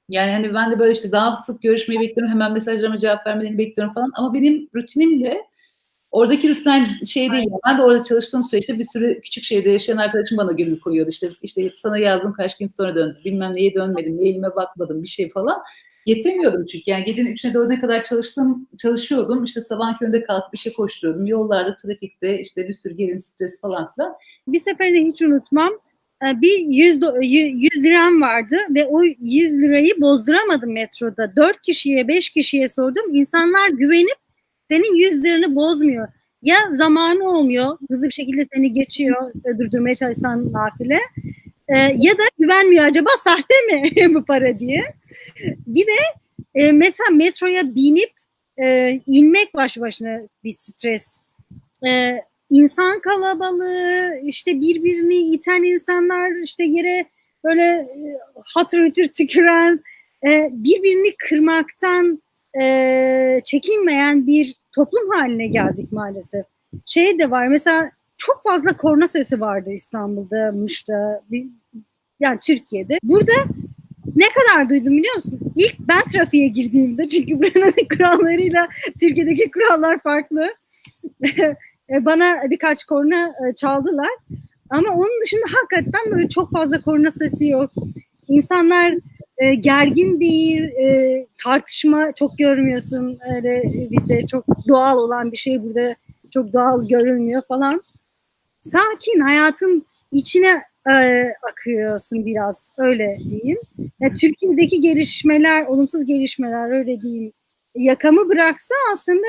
Yani 0.09 0.31
hani 0.31 0.53
ben 0.53 0.71
de 0.71 0.79
böyle 0.79 0.91
işte 0.91 1.11
daha 1.11 1.37
sık 1.37 1.61
görüşmeyi 1.61 2.01
bekliyorum, 2.01 2.33
hemen 2.33 2.51
mesajlarıma 2.53 2.97
cevap 2.97 3.27
vermelerini 3.27 3.57
bekliyorum 3.57 3.93
falan. 3.93 4.11
Ama 4.15 4.33
benim 4.33 4.69
rutinimle 4.75 5.48
oradaki 6.11 6.49
rutin 6.49 7.05
şey 7.05 7.31
değil. 7.31 7.49
Ben 7.67 7.77
de 7.77 7.81
orada 7.81 8.03
çalıştığım 8.03 8.43
süreçte 8.43 8.79
bir 8.79 8.85
sürü 8.93 9.21
küçük 9.21 9.43
şehirde 9.43 9.69
yaşayan 9.69 9.97
arkadaşım 9.97 10.37
bana 10.37 10.51
gönül 10.51 10.79
koyuyordu. 10.79 11.09
İşte 11.09 11.27
işte 11.41 11.71
sana 11.81 11.97
yazdım 11.97 12.33
kaç 12.33 12.57
gün 12.57 12.67
sonra 12.67 12.95
döndüm. 12.95 13.17
Bilmem 13.25 13.55
neye 13.55 13.73
dönmedim, 13.73 14.15
mailime 14.15 14.55
bakmadım 14.55 15.03
bir 15.03 15.07
şey 15.07 15.29
falan. 15.31 15.57
yetemiyordum 16.05 16.65
çünkü 16.65 16.91
yani 16.91 17.03
gecenin 17.03 17.31
3'üne 17.35 17.53
4'e 17.53 17.79
kadar 17.79 18.03
çalıştım, 18.03 18.67
çalışıyordum. 18.77 19.43
İşte 19.43 19.61
sabah 19.61 19.99
köründe 19.99 20.23
kalkıp 20.23 20.55
işe 20.55 20.73
koşturuyordum. 20.73 21.25
Yollarda, 21.27 21.75
trafikte 21.75 22.39
işte 22.39 22.67
bir 22.67 22.73
sürü 22.73 22.93
gerilim, 22.97 23.19
stres 23.19 23.61
falan 23.61 23.93
filan. 23.95 24.13
Bir 24.47 24.59
seferinde 24.59 25.01
hiç 25.01 25.21
unutmam. 25.21 25.73
Ee, 26.23 26.41
bir 26.41 26.57
100, 26.57 26.99
100 27.21 27.83
liram 27.83 28.21
vardı 28.21 28.55
ve 28.75 28.85
o 28.85 29.03
100 29.03 29.61
lirayı 29.61 30.01
bozduramadım 30.01 30.73
metroda. 30.73 31.35
4 31.35 31.61
kişiye 31.61 32.07
5 32.07 32.29
kişiye 32.29 32.67
sordum. 32.67 33.03
İnsanlar 33.13 33.69
güvenip 33.69 34.17
senin 34.71 34.95
100 34.95 35.25
liranı 35.25 35.55
bozmuyor. 35.55 36.07
Ya 36.41 36.57
zamanı 36.73 37.29
olmuyor, 37.29 37.77
hızlı 37.89 38.07
bir 38.07 38.13
şekilde 38.13 38.45
seni 38.55 38.73
geçiyor, 38.73 39.33
durdurmaya 39.59 39.95
çalışsan 39.95 40.53
nafile. 40.53 40.99
Ee, 41.67 41.77
ya 41.77 42.17
da 42.17 42.23
güvenmiyor 42.39 42.85
acaba 42.85 43.09
sahte 43.17 43.53
mi 43.71 43.91
bu 44.15 44.25
para 44.25 44.59
diye. 44.59 44.83
Bir 45.67 45.87
de 45.87 45.91
e, 46.55 46.71
mesela 46.71 47.09
metroya 47.15 47.63
binip 47.75 48.09
e, 48.63 48.91
inmek 49.07 49.55
baş 49.55 49.79
başına 49.79 50.21
bir 50.43 50.51
stres. 50.51 51.21
E, 51.87 52.21
insan 52.49 53.01
kalabalığı, 53.01 54.19
işte 54.23 54.61
birbirini 54.61 55.33
iten 55.33 55.63
insanlar, 55.63 56.43
işte 56.43 56.63
yere 56.63 57.05
böyle 57.43 57.63
e, 57.63 58.17
hatır 58.45 58.85
hütür 58.85 59.07
tüküren, 59.07 59.79
e, 60.23 60.49
birbirini 60.51 61.15
kırmaktan 61.29 62.21
e, 62.61 63.39
çekinmeyen 63.45 64.27
bir 64.27 64.58
toplum 64.75 65.09
haline 65.09 65.47
geldik 65.47 65.91
maalesef. 65.91 66.45
Şey 66.85 67.19
de 67.19 67.31
var 67.31 67.47
mesela 67.47 67.91
çok 68.17 68.43
fazla 68.43 68.77
korna 68.77 69.07
sesi 69.07 69.41
vardı 69.41 69.71
İstanbul'da, 69.71 70.51
Muş'ta, 70.51 71.23
yani 72.19 72.39
Türkiye'de. 72.43 72.99
Burada 73.03 73.31
ne 74.15 74.25
kadar 74.29 74.69
duydum 74.69 74.97
biliyor 74.97 75.15
musun? 75.15 75.39
İlk 75.55 75.79
ben 75.79 76.01
trafiğe 76.13 76.47
girdiğimde 76.47 77.09
çünkü 77.09 77.39
buranın 77.39 77.73
kurallarıyla 77.89 78.67
Türkiye'deki 78.99 79.51
kurallar 79.51 79.99
farklı. 79.99 80.53
E, 81.93 82.05
bana 82.05 82.49
birkaç 82.49 82.83
korna 82.83 83.27
e, 83.27 83.55
çaldılar. 83.55 84.09
Ama 84.69 84.89
onun 84.93 85.21
dışında 85.21 85.45
hakikaten 85.47 86.11
böyle 86.11 86.29
çok 86.29 86.51
fazla 86.51 86.81
korna 86.81 87.11
sesi 87.11 87.47
yok. 87.47 87.69
İnsanlar 88.29 88.93
e, 89.37 89.55
gergin 89.55 90.19
değil, 90.19 90.61
e, 90.61 91.27
tartışma 91.43 92.11
çok 92.15 92.37
görmüyorsun. 92.37 93.17
Öyle 93.35 93.61
bizde 93.91 94.27
çok 94.27 94.45
doğal 94.67 94.97
olan 94.97 95.31
bir 95.31 95.37
şey 95.37 95.63
burada 95.63 95.95
çok 96.33 96.53
doğal 96.53 96.87
görünmüyor 96.87 97.41
falan. 97.47 97.81
Sakin, 98.59 99.19
hayatın 99.19 99.85
içine 100.11 100.61
e, 100.89 101.25
akıyorsun 101.51 102.25
biraz 102.25 102.73
öyle 102.77 103.17
diyeyim. 103.29 103.57
Yani 103.99 104.15
Türkiye'deki 104.15 104.81
gelişmeler, 104.81 105.65
olumsuz 105.65 106.05
gelişmeler 106.05 106.71
öyle 106.71 106.99
diyeyim. 106.99 107.33
Yakamı 107.75 108.29
bıraksa 108.29 108.75
aslında 108.93 109.27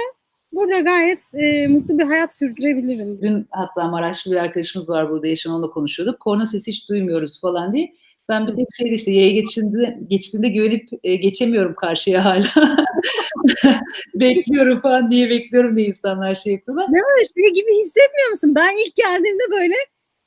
burada 0.53 0.81
gayet 0.81 1.33
e, 1.39 1.69
mutlu 1.69 1.99
bir 1.99 2.05
hayat 2.05 2.35
sürdürebilirim. 2.37 3.23
Dün 3.23 3.47
hatta 3.51 3.89
Maraşlı 3.89 4.31
bir 4.31 4.37
arkadaşımız 4.37 4.89
var 4.89 5.11
burada 5.11 5.27
yaşam 5.27 5.71
konuşuyorduk. 5.71 6.21
Korna 6.21 6.47
sesi 6.47 6.71
hiç 6.71 6.89
duymuyoruz 6.89 7.41
falan 7.41 7.75
diye. 7.75 7.95
Ben 8.29 8.47
bir 8.47 8.57
tek 8.57 8.67
şeyde 8.77 8.95
işte 8.95 9.11
yaya 9.11 9.31
geçtiğinde, 9.31 9.99
geçtiğinde 10.09 10.49
güvenip 10.49 10.89
e, 11.03 11.17
geçemiyorum 11.17 11.75
karşıya 11.75 12.25
hala. 12.25 12.77
bekliyorum 14.15 14.81
falan 14.81 15.11
diye 15.11 15.31
bekliyorum 15.31 15.77
diye 15.77 15.87
insanlar 15.87 16.35
şey 16.35 16.53
yapıyorlar. 16.53 16.87
Ne 16.91 16.99
var 16.99 17.25
şey 17.35 17.55
gibi 17.55 17.79
hissetmiyor 17.79 18.31
musun? 18.31 18.53
Ben 18.55 18.87
ilk 18.87 18.97
geldiğimde 18.97 19.43
böyle 19.51 19.75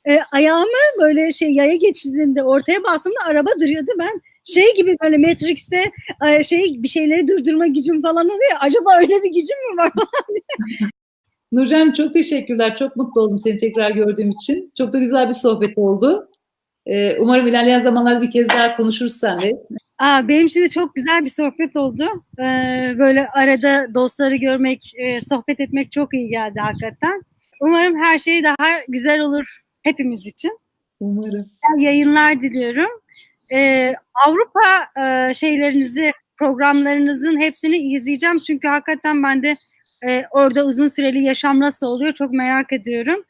e, 0.08 0.20
ayağımı 0.32 1.00
böyle 1.02 1.32
şey 1.32 1.50
yaya 1.50 1.76
geçtiğinde 1.76 2.42
ortaya 2.42 2.84
bastığımda 2.84 3.18
araba 3.26 3.50
duruyordu. 3.60 3.90
Ben 3.98 4.20
şey 4.44 4.74
gibi 4.74 4.96
böyle 5.02 5.18
Matrix'te 5.18 5.90
e, 6.28 6.42
şey 6.42 6.82
bir 6.82 6.88
şeyleri 6.88 7.28
durdurma 7.28 7.66
gücüm 7.66 8.02
falan 8.02 8.26
oluyor. 8.26 8.56
Acaba 8.60 8.90
öyle 8.98 9.22
bir 9.22 9.28
gücüm 9.28 9.70
mü 9.70 9.76
var 9.76 9.92
falan 9.94 10.42
Nurcan 11.52 11.92
çok 11.92 12.12
teşekkürler. 12.12 12.76
Çok 12.78 12.96
mutlu 12.96 13.20
oldum 13.20 13.38
seni 13.38 13.56
tekrar 13.56 13.90
gördüğüm 13.90 14.30
için. 14.30 14.72
Çok 14.78 14.92
da 14.92 14.98
güzel 14.98 15.28
bir 15.28 15.34
sohbet 15.34 15.78
oldu. 15.78 16.28
Ee, 16.86 17.18
umarım 17.18 17.46
ilerleyen 17.46 17.80
zamanlarda 17.80 18.22
bir 18.22 18.30
kez 18.30 18.48
daha 18.48 18.76
konuşuruz 18.76 19.16
seninle. 19.16 19.52
Aa, 19.98 20.28
benim 20.28 20.46
için 20.46 20.60
de 20.62 20.68
çok 20.68 20.94
güzel 20.94 21.24
bir 21.24 21.28
sohbet 21.28 21.76
oldu. 21.76 22.04
Ee, 22.38 22.94
böyle 22.98 23.28
arada 23.28 23.86
dostları 23.94 24.36
görmek, 24.36 24.92
e, 24.96 25.20
sohbet 25.20 25.60
etmek 25.60 25.92
çok 25.92 26.14
iyi 26.14 26.28
geldi 26.28 26.60
hakikaten. 26.60 27.22
Umarım 27.60 27.98
her 27.98 28.18
şey 28.18 28.44
daha 28.44 28.66
güzel 28.88 29.20
olur 29.20 29.60
hepimiz 29.82 30.26
için. 30.26 30.58
Umarım. 31.00 31.50
Yayınlar 31.78 32.40
diliyorum. 32.40 32.90
Ee, 33.52 33.94
Avrupa 34.26 35.00
e, 35.00 35.34
şeylerinizi, 35.34 36.12
programlarınızın 36.36 37.40
hepsini 37.40 37.76
izleyeceğim. 37.76 38.40
Çünkü 38.40 38.68
hakikaten 38.68 39.22
ben 39.22 39.42
de 39.42 39.56
e, 40.06 40.24
orada 40.30 40.64
uzun 40.66 40.86
süreli 40.86 41.22
yaşam 41.22 41.60
nasıl 41.60 41.86
oluyor 41.86 42.12
çok 42.12 42.30
merak 42.32 42.72
ediyorum. 42.72 43.24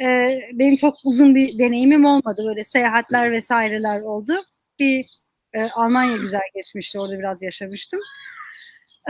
E, 0.00 0.38
benim 0.52 0.76
çok 0.76 0.94
uzun 1.04 1.34
bir 1.34 1.58
deneyimim 1.58 2.04
olmadı. 2.04 2.44
Böyle 2.48 2.64
seyahatler 2.64 3.32
vesaireler 3.32 4.00
oldu. 4.00 4.32
Bir 4.78 5.06
e, 5.52 5.62
Almanya 5.62 6.16
güzel 6.16 6.40
geçmişti. 6.54 7.00
Orada 7.00 7.18
biraz 7.18 7.42
yaşamıştım. 7.42 8.00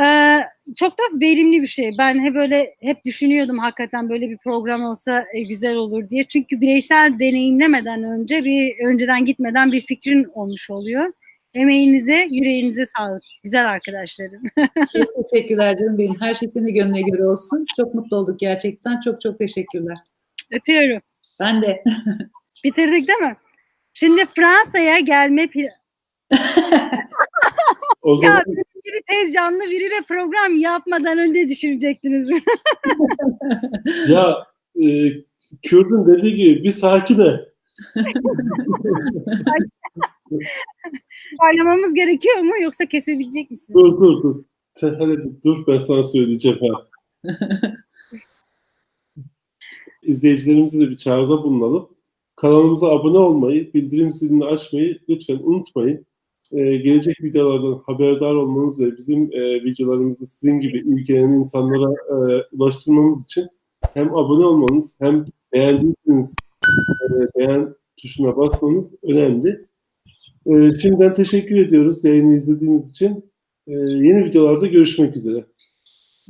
Ee, 0.00 0.40
çok 0.76 0.92
da 0.98 1.02
verimli 1.20 1.62
bir 1.62 1.66
şey. 1.66 1.90
Ben 1.98 2.20
hep 2.24 2.34
böyle 2.34 2.74
hep 2.80 3.04
düşünüyordum 3.04 3.58
hakikaten 3.58 4.10
böyle 4.10 4.30
bir 4.30 4.36
program 4.36 4.82
olsa 4.82 5.24
e, 5.34 5.42
güzel 5.42 5.76
olur 5.76 6.08
diye. 6.08 6.24
Çünkü 6.24 6.60
bireysel 6.60 7.18
deneyimlemeden 7.18 8.02
önce 8.02 8.44
bir 8.44 8.86
önceden 8.86 9.24
gitmeden 9.24 9.72
bir 9.72 9.80
fikrin 9.80 10.24
olmuş 10.34 10.70
oluyor. 10.70 11.12
Emeğinize, 11.54 12.26
yüreğinize 12.30 12.86
sağlık. 12.86 13.22
Güzel 13.44 13.68
arkadaşlarım. 13.68 14.42
çok 14.96 15.30
teşekkürler 15.30 15.76
canım 15.76 15.98
benim. 15.98 16.20
Her 16.20 16.34
şey 16.34 16.48
senin 16.48 16.74
gönlüne 16.74 17.02
göre 17.02 17.26
olsun. 17.26 17.64
Çok 17.76 17.94
mutlu 17.94 18.16
olduk 18.16 18.40
gerçekten. 18.40 19.00
Çok 19.00 19.20
çok 19.20 19.38
teşekkürler. 19.38 19.96
Öpüyorum. 20.52 21.02
Ben 21.40 21.62
de. 21.62 21.84
Bitirdik 22.64 23.08
değil 23.08 23.18
mi? 23.18 23.36
Şimdi 23.92 24.24
Fransa'ya 24.36 24.98
gelme 24.98 25.48
o 28.02 28.16
zaman... 28.16 28.34
Ya 28.34 28.42
gibi 28.84 29.02
tez 29.06 29.34
canlı 29.34 29.60
biriyle 29.60 30.02
program 30.08 30.58
yapmadan 30.58 31.18
önce 31.18 31.48
düşünecektiniz 31.48 32.30
mi? 32.30 32.42
ya 34.08 34.46
e, 34.82 34.86
Kürdün 35.62 36.06
dediği 36.06 36.36
gibi 36.36 36.64
bir 36.64 36.72
sakine. 36.72 37.40
Parlamamız 41.38 41.94
gerekiyor 41.94 42.38
mu 42.38 42.52
yoksa 42.62 42.86
kesebilecek 42.86 43.50
misin? 43.50 43.74
Dur 43.74 43.98
dur 43.98 44.22
dur. 44.22 44.40
Dur 45.44 45.66
ben 45.66 45.78
sana 45.78 46.02
söyleyeceğim 46.02 46.58
ha. 46.60 46.86
İzleyicilerimize 50.10 50.80
de 50.80 50.90
bir 50.90 50.96
çağrıda 50.96 51.42
bulunalım. 51.42 51.88
Kanalımıza 52.36 52.88
abone 52.88 53.18
olmayı, 53.18 53.72
bildirim 53.74 54.12
zilini 54.12 54.44
açmayı 54.44 54.98
lütfen 55.08 55.38
unutmayın 55.42 56.06
e, 56.52 56.76
gelecek 56.76 57.22
videolardan 57.22 57.82
haberdar 57.86 58.34
olmanız 58.34 58.80
ve 58.80 58.96
bizim 58.96 59.22
e, 59.32 59.64
videolarımızı 59.64 60.26
sizin 60.26 60.60
gibi 60.60 60.78
ilgilenen 60.78 61.32
insanlara 61.32 61.92
e, 61.92 62.46
ulaştırmamız 62.52 63.24
için 63.24 63.48
hem 63.94 64.16
abone 64.16 64.44
olmanız 64.44 64.94
hem 64.98 65.26
beğendiyseniz 65.52 66.36
e, 66.64 67.38
beğen 67.38 67.74
tuşuna 67.96 68.36
basmanız 68.36 68.94
önemli. 69.02 69.66
E, 70.46 70.52
şimdiden 70.82 71.14
teşekkür 71.14 71.56
ediyoruz 71.56 72.04
yayını 72.04 72.36
izlediğiniz 72.36 72.90
için. 72.90 73.30
E, 73.66 73.72
yeni 73.72 74.24
videolarda 74.24 74.66
görüşmek 74.66 75.16
üzere. 75.16 75.44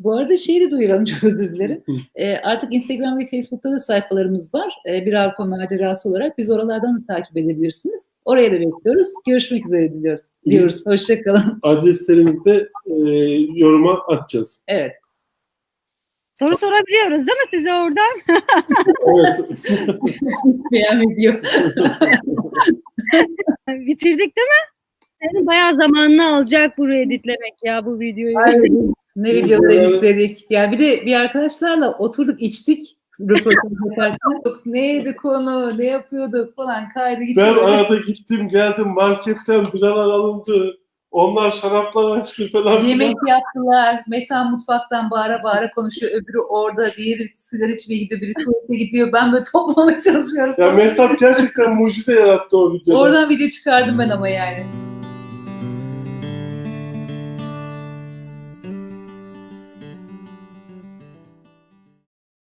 Bu 0.00 0.12
arada 0.12 0.36
şeyi 0.36 0.60
de 0.60 0.70
duyuralım 0.70 1.04
çok 1.20 1.24
özür 1.24 1.52
dilerim. 1.52 1.84
E, 2.14 2.36
artık 2.36 2.72
Instagram 2.74 3.18
ve 3.18 3.26
Facebook'ta 3.26 3.72
da 3.72 3.78
sayfalarımız 3.78 4.54
var. 4.54 4.74
E, 4.88 5.06
bir 5.06 5.12
Avrupa 5.12 5.44
macerası 5.44 6.08
olarak 6.08 6.38
biz 6.38 6.50
oralardan 6.50 7.00
da 7.00 7.06
takip 7.06 7.36
edebilirsiniz. 7.36 8.10
Oraya 8.24 8.52
da 8.52 8.60
bekliyoruz. 8.60 9.08
Görüşmek 9.26 9.66
üzere 9.66 9.92
diliyoruz. 9.92 10.22
Diyoruz. 10.46 10.86
Hoşçakalın. 10.86 11.58
Adreslerimizi 11.62 12.44
de 12.44 12.68
e, 12.86 12.94
yoruma 13.54 13.94
atacağız. 14.08 14.64
Evet. 14.68 14.92
Soru 16.34 16.56
sorabiliyoruz 16.56 17.26
değil 17.26 17.38
mi 17.38 17.46
size 17.46 17.72
oradan? 17.72 18.20
evet. 19.06 19.36
Beğen 20.72 21.00
video. 21.00 21.32
Bitirdik 23.68 24.36
değil 24.36 24.48
mi? 24.48 24.70
Senin 25.22 25.46
bayağı 25.46 25.74
zamanını 25.74 26.34
alacak 26.34 26.78
burayı 26.78 27.06
editlemek 27.06 27.54
ya 27.64 27.86
bu 27.86 28.00
videoyu. 28.00 28.38
Aynen. 28.38 28.94
Ne 29.20 29.34
videoları 29.34 29.74
editledik. 29.74 30.46
Yani 30.50 30.72
bir 30.72 30.78
de 30.78 31.06
bir 31.06 31.14
arkadaşlarla 31.14 31.92
oturduk 31.92 32.42
içtik 32.42 32.96
röportaj 33.20 33.72
yaparken. 33.90 34.60
Neydi 34.66 35.16
konu, 35.16 35.78
ne 35.78 35.84
yapıyorduk 35.84 36.56
falan 36.56 36.88
kaydı 36.88 37.22
gitti. 37.24 37.40
Ben 37.40 37.54
arada 37.54 37.96
gittim 37.96 38.48
geldim 38.48 38.88
marketten 38.88 39.66
biralar 39.72 40.12
alındı. 40.12 40.76
Onlar 41.10 41.50
şaraplar 41.50 42.20
açtı 42.20 42.50
falan. 42.52 42.84
Yemek 42.84 43.16
yaptılar. 43.28 44.02
Metan 44.08 44.50
mutfaktan 44.50 45.10
bağıra 45.10 45.42
bağıra 45.42 45.70
konuşuyor. 45.70 46.12
Öbürü 46.12 46.38
orada. 46.38 46.90
Diğeri 46.96 47.30
sigara 47.34 47.72
içmeye 47.72 47.98
gidiyor. 47.98 48.20
Biri 48.20 48.34
tuvalete 48.34 48.84
gidiyor. 48.84 49.12
Ben 49.12 49.32
böyle 49.32 49.44
toplamaya 49.52 50.00
çalışıyorum. 50.00 50.54
Ya 50.58 50.70
Mehtap 50.70 51.20
gerçekten 51.20 51.74
mucize 51.74 52.14
yarattı 52.14 52.58
o 52.58 52.72
videoda. 52.72 52.98
Oradan 52.98 53.28
video 53.28 53.48
çıkardım 53.48 53.98
ben 53.98 54.08
ama 54.10 54.28
yani. 54.28 54.66